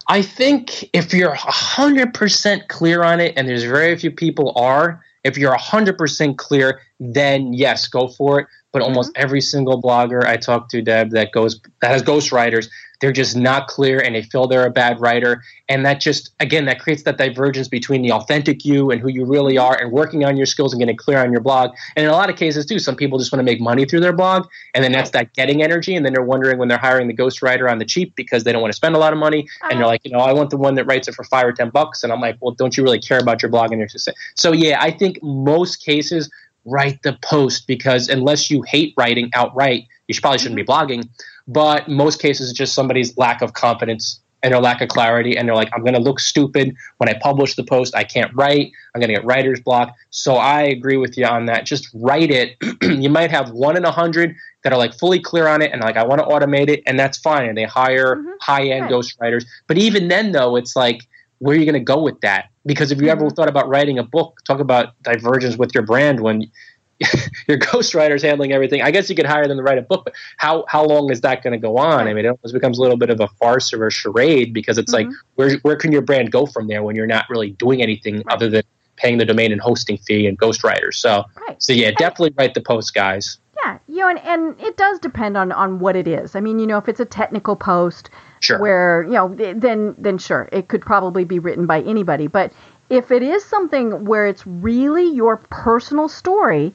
[0.08, 5.36] I think if you're 100% clear on it, and there's very few people are, if
[5.36, 8.46] you're 100% clear, then yes, go for it.
[8.72, 9.22] But almost mm-hmm.
[9.22, 12.68] every single blogger I talk to, Deb, that goes that has ghostwriters,
[13.00, 15.42] they're just not clear and they feel they're a bad writer.
[15.68, 19.24] And that just again that creates that divergence between the authentic you and who you
[19.24, 21.72] really are and working on your skills and getting clear on your blog.
[21.96, 24.00] And in a lot of cases too some people just want to make money through
[24.00, 24.46] their blog.
[24.74, 25.94] And then that's that getting energy.
[25.94, 28.62] And then they're wondering when they're hiring the ghostwriter on the cheap because they don't
[28.62, 29.48] want to spend a lot of money.
[29.62, 29.86] And they're uh-huh.
[29.86, 32.02] like you know i want the one that writes it for five or ten bucks.
[32.02, 34.14] And i'm like well don't you really care about your blog and your success?
[34.34, 36.30] So yeah i think most cases
[36.64, 40.92] write the post because unless you hate writing outright you should, probably shouldn't be mm-hmm.
[40.92, 41.08] blogging
[41.46, 45.36] but most cases it's just somebody's lack of confidence and their lack of clarity.
[45.36, 46.74] And they're like i'm going to look stupid.
[46.98, 48.72] When i publish the post i can't write.
[48.94, 49.94] I'm going to get writer's block.
[50.10, 51.66] So i agree with you on that.
[51.66, 52.56] Just write it.
[53.06, 55.82] You might have one in a hundred that are like fully clear on it and
[55.82, 57.48] like i want to automate it and that's fine.
[57.48, 58.30] And they hire mm-hmm.
[58.40, 58.90] high-end right.
[58.90, 61.02] ghost writers but even then though it's like
[61.38, 62.48] where are you going to go with that?
[62.64, 63.22] Because if you mm-hmm.
[63.22, 66.50] ever thought about writing a book talk about divergence with your brand when
[67.46, 68.82] your ghostwriter's handling everything.
[68.82, 71.20] I guess you could hire them to write a book, but how how long is
[71.20, 72.08] that going to go on?
[72.08, 74.78] I mean, it almost becomes a little bit of a farce or a charade because
[74.78, 75.10] it's mm-hmm.
[75.10, 78.16] like where where can your brand go from there when you're not really doing anything
[78.16, 78.26] right.
[78.28, 78.62] other than
[78.96, 80.94] paying the domain and hosting fee and ghostwriters.
[80.94, 81.62] So right.
[81.62, 83.38] so yeah, definitely write the post, guys.
[83.64, 86.34] Yeah, you know, and, and it does depend on on what it is.
[86.34, 88.58] I mean, you know, if it's a technical post sure.
[88.58, 92.26] where you know, then then sure, it could probably be written by anybody.
[92.26, 92.52] But
[92.88, 96.74] if it is something where it's really your personal story,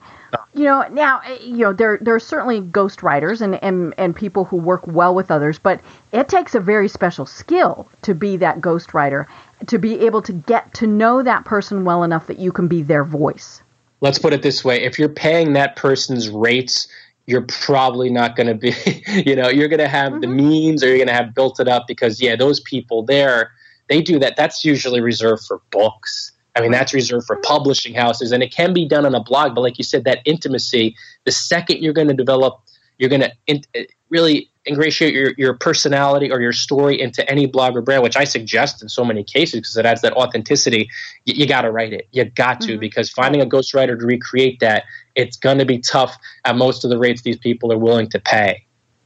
[0.54, 4.46] you know, now eh, you know there there are certainly ghostwriters and, and and people
[4.46, 5.82] who work well with others, but
[6.12, 9.26] it takes a very special skill to be that ghostwriter,
[9.68, 12.82] to be able to get to know that person well enough that you can be
[12.82, 13.62] their voice.
[14.02, 16.88] Let's put it this way: if you're paying that person's rates,
[17.26, 18.74] you're probably not going to be,
[19.26, 20.22] you know, you're going to have mm-hmm.
[20.22, 23.52] the means or you're going to have built it up because yeah, those people there,
[23.90, 24.36] they do that.
[24.36, 28.74] That's usually reserved for books I mean, that's reserved for publishing houses, and it can
[28.74, 29.56] be done on a blog.
[29.56, 32.62] But like you said, that intimacy, the second you're going to develop,
[32.98, 33.64] you're going to in,
[34.10, 38.26] really ingratiate your, your personality or your story into any blog or brand, which I
[38.26, 40.90] suggest in so many cases because it adds that authenticity.
[41.26, 42.08] You, you got to write it.
[42.12, 42.80] You got to mm-hmm.
[42.80, 44.84] because finding a ghostwriter to recreate that,
[45.16, 48.20] it's going to be tough at most of the rates these people are willing to
[48.20, 48.66] pay.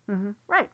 [0.09, 0.32] Mm-hmm.
[0.47, 0.71] Right.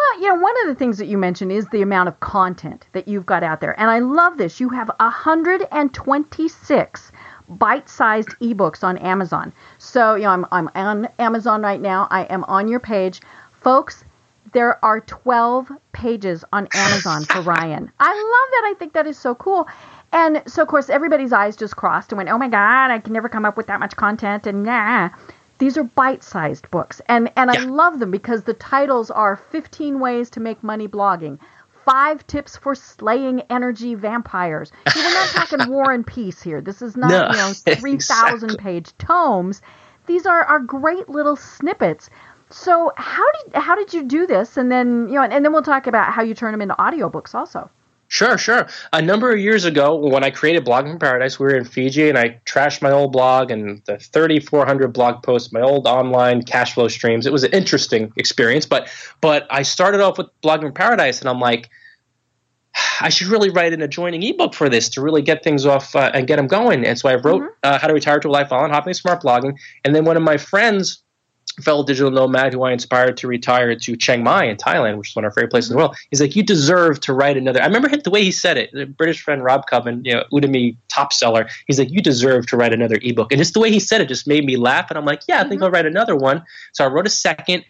[0.00, 2.86] Well, you know, one of the things that you mentioned is the amount of content
[2.92, 3.78] that you've got out there.
[3.78, 4.58] And I love this.
[4.58, 7.12] You have 126
[7.50, 9.52] bite-sized ebooks on Amazon.
[9.76, 12.08] So, you know, I'm, I'm on Amazon right now.
[12.10, 13.20] I am on your page.
[13.60, 14.04] Folks,
[14.52, 17.92] there are 12 pages on Amazon for Ryan.
[18.00, 18.62] I love that.
[18.70, 19.68] I think that is so cool.
[20.12, 23.12] And so, of course, everybody's eyes just crossed and went, oh my God, I can
[23.12, 24.46] never come up with that much content.
[24.46, 25.10] And nah.
[25.60, 27.60] These are bite-sized books, and and yeah.
[27.60, 31.38] I love them because the titles are 15 ways to make money blogging,
[31.84, 34.72] five tips for slaying energy vampires.
[34.88, 36.62] See, we're not talking war and peace here.
[36.62, 38.56] This is not no, you know 3,000 exactly.
[38.56, 39.60] page tomes.
[40.06, 42.08] These are are great little snippets.
[42.48, 44.56] So how did how did you do this?
[44.56, 46.74] And then you know, and, and then we'll talk about how you turn them into
[46.76, 47.70] audiobooks also.
[48.10, 48.66] Sure, sure.
[48.92, 52.18] A number of years ago, when I created Blogging Paradise, we were in Fiji, and
[52.18, 56.88] I trashed my old blog and the 3,400 blog posts, my old online cash flow
[56.88, 57.24] streams.
[57.24, 58.88] It was an interesting experience, but
[59.20, 61.70] but I started off with Blogging Paradise, and I'm like,
[63.00, 66.10] I should really write an adjoining ebook for this to really get things off uh,
[66.12, 66.84] and get them going.
[66.84, 67.54] And so I wrote mm-hmm.
[67.62, 70.24] uh, How to Retire to a Life on Hopping Smart Blogging, and then one of
[70.24, 71.04] my friends
[71.60, 75.16] fellow digital nomad who I inspired to retire to Chiang Mai in Thailand, which is
[75.16, 75.96] one of our favorite places in the world.
[76.10, 77.62] He's like, you deserve to write another.
[77.62, 78.70] I remember the way he said it.
[78.72, 81.48] The British friend Rob Coven, you know, Udemy top seller.
[81.66, 84.08] He's like, you deserve to write another ebook, and just the way he said it
[84.08, 84.90] just made me laugh.
[84.90, 85.64] And I'm like, yeah, I think mm-hmm.
[85.64, 86.44] I'll write another one.
[86.72, 87.64] So I wrote a second,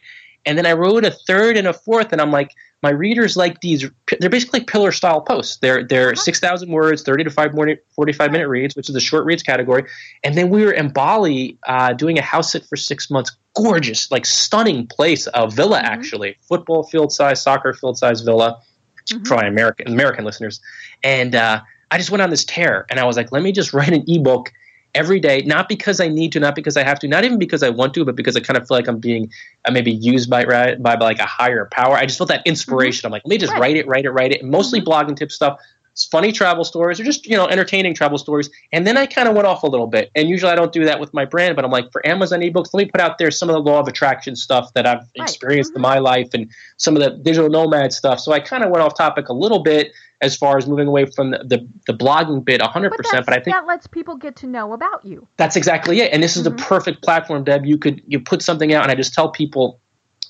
[0.46, 3.60] and then I wrote a third and a fourth, and I'm like, my readers like
[3.60, 3.88] these.
[4.20, 5.58] They're basically pillar style posts.
[5.58, 6.22] They're they're uh-huh.
[6.22, 9.24] six thousand words, thirty to five more, forty five minute reads, which is the short
[9.26, 9.84] reads category.
[10.24, 13.36] And then we were in Bali uh, doing a house sit for six months.
[13.56, 15.92] Gorgeous, like stunning place, a villa mm-hmm.
[15.92, 18.62] actually, football field size, soccer field size villa
[19.10, 19.24] mm-hmm.
[19.24, 20.60] for my American American listeners.
[21.02, 21.60] And uh,
[21.90, 24.04] I just went on this tear, and I was like, let me just write an
[24.06, 24.52] ebook
[24.94, 27.62] every day, not because I need to, not because I have to, not even because
[27.62, 29.30] I want to, but because I kind of feel like I'm being
[29.64, 31.96] uh, maybe used by, by, by like a higher power.
[31.96, 33.00] I just felt that inspiration.
[33.00, 33.06] Mm-hmm.
[33.06, 33.60] I'm like, let me just right.
[33.60, 34.42] write it, write it, write it.
[34.42, 34.90] And mostly mm-hmm.
[34.90, 35.60] blogging tip stuff.
[36.04, 38.50] Funny travel stories or just you know entertaining travel stories.
[38.72, 40.10] And then I kind of went off a little bit.
[40.14, 42.72] And usually I don't do that with my brand, but I'm like for Amazon ebooks,
[42.72, 45.28] let me put out there some of the law of attraction stuff that I've right.
[45.28, 45.78] experienced mm-hmm.
[45.78, 48.20] in my life and some of the digital nomad stuff.
[48.20, 51.06] So I kind of went off topic a little bit as far as moving away
[51.06, 52.90] from the, the, the blogging bit 100%.
[52.90, 55.26] But, but, I think that lets people get to know about you.
[55.38, 56.12] That's exactly it.
[56.12, 56.56] And this is mm-hmm.
[56.56, 57.64] the perfect platform, Deb.
[57.64, 59.80] You could you put something out, and I just tell people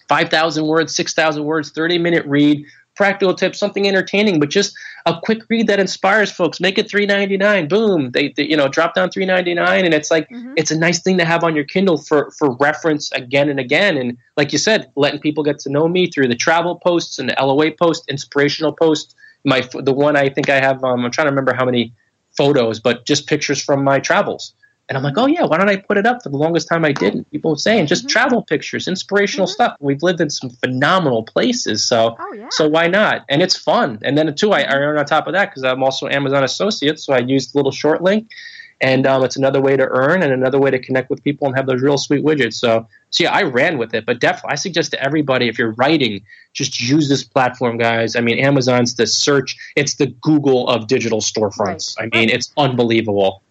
[0.09, 2.65] 5,000 words, 6,000 words, 30 minute read,
[3.01, 4.77] practical tips, something entertaining, but just
[5.07, 6.61] a quick read that inspires folks.
[6.61, 7.67] Make it 3.99.
[7.67, 8.11] Boom.
[8.11, 10.53] They, they you know drop down 3.99, and it's like mm-hmm.
[10.59, 13.97] it's a nice thing to have on your Kindle for for reference again and again.
[13.97, 17.31] And like you said, letting people get to know me through the travel posts and
[17.31, 20.83] the LOA posts, inspirational posts my the one I think I have.
[20.85, 21.93] Um, I'm trying to remember how many
[22.37, 24.55] photos, but just pictures from my travels.
[24.91, 26.23] And I'm like, oh yeah, why don't I put it up?
[26.23, 27.31] For the longest time, I didn't.
[27.31, 28.09] People were saying just mm-hmm.
[28.09, 29.53] travel pictures, inspirational mm-hmm.
[29.53, 29.77] stuff.
[29.81, 32.49] We've lived in some phenomenal places, so oh, yeah.
[32.51, 33.25] so why not?
[33.29, 34.01] And it's fun.
[34.03, 36.99] And then too, I, I earn on top of that because I'm also Amazon associate,
[36.99, 38.29] so I used a little short link
[38.81, 41.57] and um, it's another way to earn and another way to connect with people and
[41.57, 42.55] have those real sweet widgets.
[42.55, 45.73] So, so yeah, I ran with it, but definitely, I suggest to everybody if you're
[45.73, 48.17] writing, just use this platform, guys.
[48.17, 51.99] I mean, Amazon's the search; it's the Google of digital storefronts.
[51.99, 52.11] Right.
[52.13, 53.43] I mean, it's unbelievable.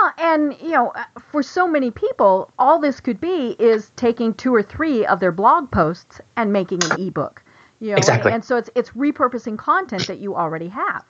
[0.00, 0.92] Well, and you know,
[1.30, 5.32] for so many people, all this could be is taking two or three of their
[5.32, 7.42] blog posts and making an ebook.
[7.80, 8.30] You know, exactly.
[8.30, 11.04] and, and so it's it's repurposing content that you already have.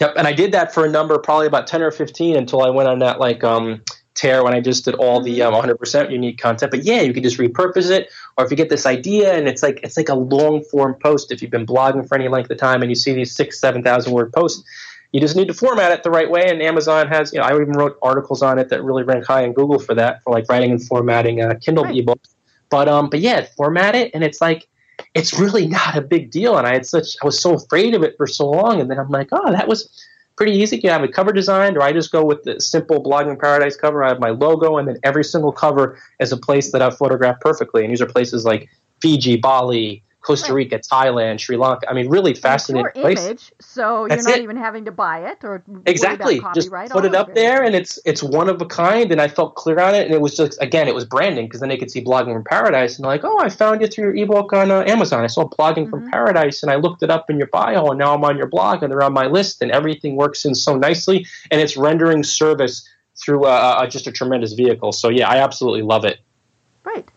[0.00, 2.70] Yep, and I did that for a number, probably about ten or fifteen, until I
[2.70, 3.82] went on that like um,
[4.14, 6.70] tear when I just did all the um, 100% unique content.
[6.70, 9.62] But yeah, you can just repurpose it, or if you get this idea and it's
[9.62, 11.32] like it's like a long form post.
[11.32, 13.82] If you've been blogging for any length of time and you see these six, seven
[13.82, 14.62] thousand word posts,
[15.12, 16.44] you just need to format it the right way.
[16.48, 19.42] And Amazon has, you know, I even wrote articles on it that really rank high
[19.42, 21.94] in Google for that, for like writing and formatting uh, Kindle right.
[21.94, 22.34] ebooks.
[22.70, 24.68] But um, but yeah, format it, and it's like
[25.14, 26.58] it's really not a big deal.
[26.58, 28.98] And I had such, I was so afraid of it for so long, and then
[28.98, 29.88] I'm like, oh, that was
[30.36, 30.76] pretty easy.
[30.76, 33.76] You can have a cover designed, or I just go with the simple Blogging Paradise
[33.76, 34.04] cover.
[34.04, 37.40] I have my logo, and then every single cover is a place that I've photographed
[37.40, 37.82] perfectly.
[37.82, 38.68] And these are places like
[39.00, 40.84] Fiji, Bali, Costa Rica, right.
[40.84, 41.88] Thailand, Sri Lanka.
[41.88, 43.24] I mean, really fascinating place.
[43.24, 44.42] Image, so That's you're not it.
[44.42, 46.38] even having to buy it or exactly.
[46.54, 49.10] Just put it up there, and it's it's one of a kind.
[49.10, 51.60] And I felt clear on it, and it was just again, it was branding because
[51.60, 54.24] then they could see blogging from paradise, and like, oh, I found you through your
[54.24, 55.24] ebook on uh, Amazon.
[55.24, 55.90] I saw blogging mm-hmm.
[55.90, 58.48] from paradise, and I looked it up in your bio, and now I'm on your
[58.48, 62.22] blog, and they're on my list, and everything works in so nicely, and it's rendering
[62.22, 64.92] service through uh, uh, just a tremendous vehicle.
[64.92, 66.18] So yeah, I absolutely love it.
[66.84, 67.08] Right.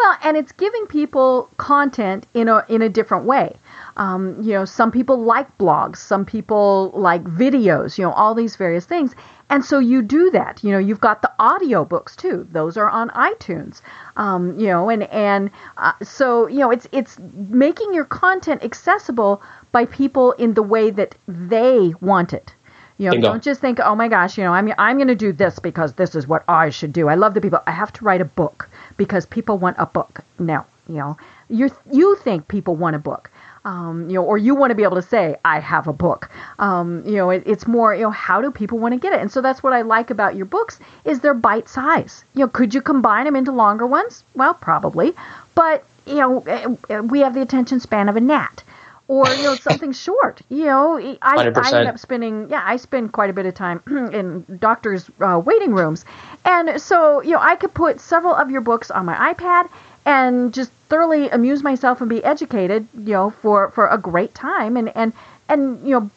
[0.00, 3.56] Well, and it's giving people content in a in a different way.
[3.98, 7.98] Um, you know, some people like blogs, some people like videos.
[7.98, 9.14] You know, all these various things.
[9.50, 10.64] And so you do that.
[10.64, 12.46] You know, you've got the audio books too.
[12.50, 13.82] Those are on iTunes.
[14.16, 17.18] Um, you know, and and uh, so you know, it's it's
[17.50, 22.54] making your content accessible by people in the way that they want it.
[22.96, 25.32] You know, don't just think, oh my gosh, you know, I'm I'm going to do
[25.32, 27.08] this because this is what I should do.
[27.08, 27.60] I love the people.
[27.66, 28.68] I have to write a book
[29.00, 30.20] because people want a book.
[30.38, 31.16] No, you know,
[31.48, 33.30] you you think people want a book.
[33.64, 36.30] Um, you know, or you want to be able to say, I have a book.
[36.58, 39.20] Um, you know, it, it's more, you know, how do people want to get it?
[39.20, 42.24] And so that's what I like about your books is they're bite size.
[42.34, 44.24] You know, could you combine them into longer ones?
[44.34, 45.14] Well, probably,
[45.54, 48.64] but you know, eh, eh, we have the attention span of a gnat
[49.10, 50.40] or you know something short.
[50.50, 53.82] You know, I, I end up spending yeah I spend quite a bit of time
[53.88, 56.04] in doctors' uh, waiting rooms,
[56.44, 59.68] and so you know I could put several of your books on my iPad
[60.06, 62.86] and just thoroughly amuse myself and be educated.
[62.96, 65.12] You know, for for a great time and and
[65.48, 66.10] and you know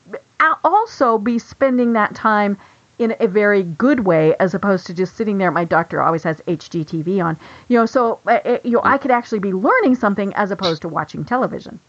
[0.64, 2.60] also be spending that time
[3.00, 6.40] in a very good way as opposed to just sitting there my doctor always has
[6.42, 7.40] HGTV on
[7.70, 10.88] you know so uh, you know I could actually be learning something as opposed to
[10.88, 11.80] watching television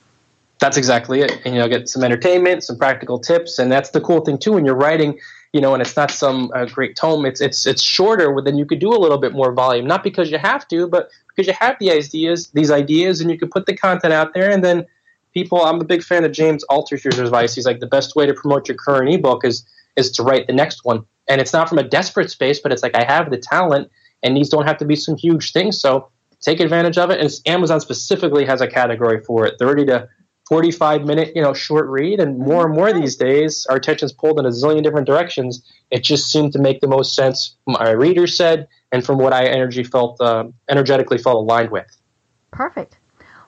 [0.58, 1.40] that's exactly it.
[1.44, 4.52] And, you know, get some entertainment, some practical tips, and that's the cool thing too.
[4.52, 5.18] When you're writing,
[5.52, 7.24] you know, and it's not some uh, great tome.
[7.24, 8.34] It's it's it's shorter.
[8.44, 11.10] Then you could do a little bit more volume, not because you have to, but
[11.28, 14.50] because you have the ideas, these ideas, and you can put the content out there.
[14.50, 14.86] And then
[15.32, 17.54] people, I'm a big fan of James Altucher's advice.
[17.54, 19.64] He's like the best way to promote your current ebook is
[19.96, 21.04] is to write the next one.
[21.28, 23.90] And it's not from a desperate space, but it's like I have the talent,
[24.22, 25.80] and these don't have to be some huge things.
[25.80, 26.08] So
[26.40, 27.20] take advantage of it.
[27.20, 30.08] And Amazon specifically has a category for it, 30 to
[30.48, 32.20] 45 minute, you know, short read.
[32.20, 35.64] And more and more these days, our attention's pulled in a zillion different directions.
[35.90, 37.56] It just seemed to make the most sense.
[37.66, 41.96] My readers said, and from what I energy felt, uh, energetically felt aligned with.
[42.50, 42.98] Perfect.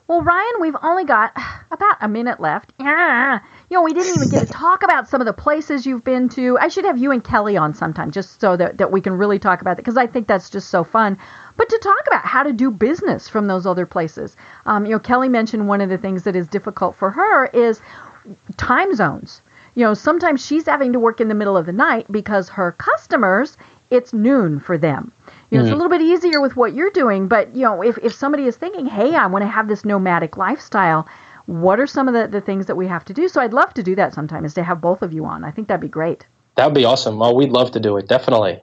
[0.09, 1.33] Well, Ryan, we've only got
[1.71, 2.73] about a minute left.
[2.79, 3.41] Yeah.
[3.69, 6.29] You know, we didn't even get to talk about some of the places you've been
[6.31, 6.57] to.
[6.59, 9.41] I should have you and Kelly on sometime just so that, that we can really
[9.41, 11.19] talk about it because I think that's just so fun
[11.57, 14.37] but to talk about how to do business from those other places.
[14.67, 17.81] Um, you know, Kelly mentioned one of the things that is difficult for her is
[18.57, 19.43] time zones.
[19.75, 22.73] You know, sometimes she's having to work in the middle of the night because her
[22.73, 23.57] customers,
[23.91, 25.13] it's noon for them.
[25.51, 25.67] You know, mm-hmm.
[25.67, 25.77] it's a mm.
[25.77, 28.87] little bit easier with what you're doing, but you know, if, if somebody is thinking,
[28.87, 31.07] hey, I want to have this nomadic lifestyle,
[31.47, 33.29] what are some of the, the things that we have to do?
[33.29, 35.45] So I'd love to do that sometime is to have both of you on.
[35.45, 36.27] I think that'd be great.
[36.57, 37.21] That would be awesome.
[37.23, 38.63] Oh, we'd love to do it, definitely.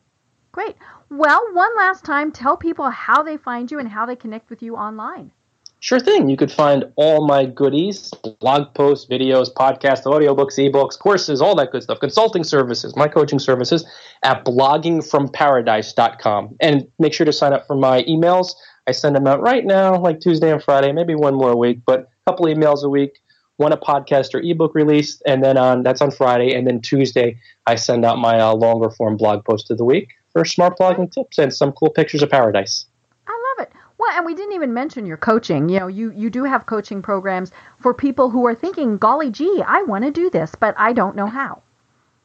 [0.52, 0.76] Great.
[1.16, 4.64] Well, one last time, tell people how they find you and how they connect with
[4.64, 5.32] you online.
[5.80, 6.28] Sure thing.
[6.28, 8.10] You could find all my goodies
[8.40, 13.38] blog posts, videos, podcasts, audiobooks, ebooks, courses, all that good stuff, consulting services, my coaching
[13.38, 13.86] services
[14.24, 16.56] at bloggingfromparadise.com.
[16.60, 18.56] And make sure to sign up for my emails.
[18.88, 21.82] I send them out right now, like Tuesday and Friday, maybe one more a week,
[21.86, 23.20] but a couple emails a week
[23.58, 27.38] one a podcast or ebook release, and then on that's on Friday, and then Tuesday
[27.68, 31.12] I send out my uh, longer form blog post of the week for smart blogging
[31.12, 32.86] tips and some cool pictures of paradise.
[33.28, 33.74] I love it.
[33.98, 35.70] Well, and we didn't even mention your coaching.
[35.70, 39.64] You know, you you do have coaching programs for people who are thinking, "Golly gee,
[39.66, 41.62] I want to do this, but I don't know how."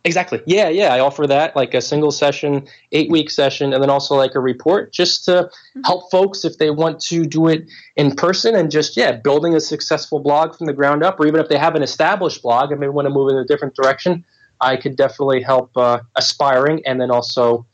[0.05, 0.41] Exactly.
[0.47, 0.95] Yeah, yeah.
[0.95, 4.41] I offer that like a single session, eight week session, and then also like a
[4.41, 5.81] report just to mm-hmm.
[5.85, 9.61] help folks if they want to do it in person and just, yeah, building a
[9.61, 12.81] successful blog from the ground up, or even if they have an established blog and
[12.81, 14.25] they want to move in a different direction,
[14.61, 17.67] I could definitely help uh, aspiring and then also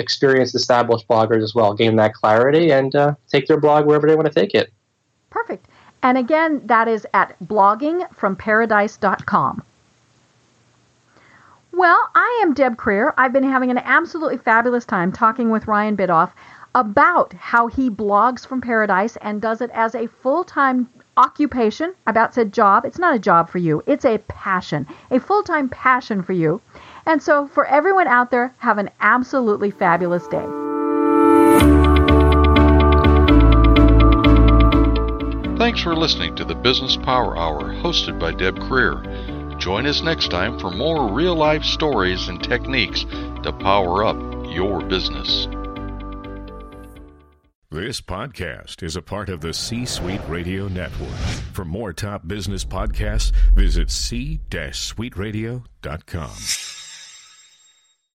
[0.00, 4.16] experienced established bloggers as well, gain that clarity and uh, take their blog wherever they
[4.16, 4.72] want to take it.
[5.30, 5.66] Perfect.
[6.02, 9.62] And again, that is at bloggingfromparadise.com.
[11.72, 13.14] Well, I am Deb Krier.
[13.16, 16.32] I've been having an absolutely fabulous time talking with Ryan Biddulph
[16.74, 21.94] about how he blogs from paradise and does it as a full time occupation.
[22.06, 22.84] About said job.
[22.84, 26.60] It's not a job for you, it's a passion, a full time passion for you.
[27.06, 30.46] And so, for everyone out there, have an absolutely fabulous day.
[35.58, 39.58] Thanks for listening to the Business Power Hour hosted by Deb Krier.
[39.58, 43.04] Join us next time for more real life stories and techniques
[43.42, 44.16] to power up
[44.50, 45.46] your business.
[47.70, 51.14] This podcast is a part of the C Suite Radio Network.
[51.52, 56.79] For more top business podcasts, visit c-suiteradio.com.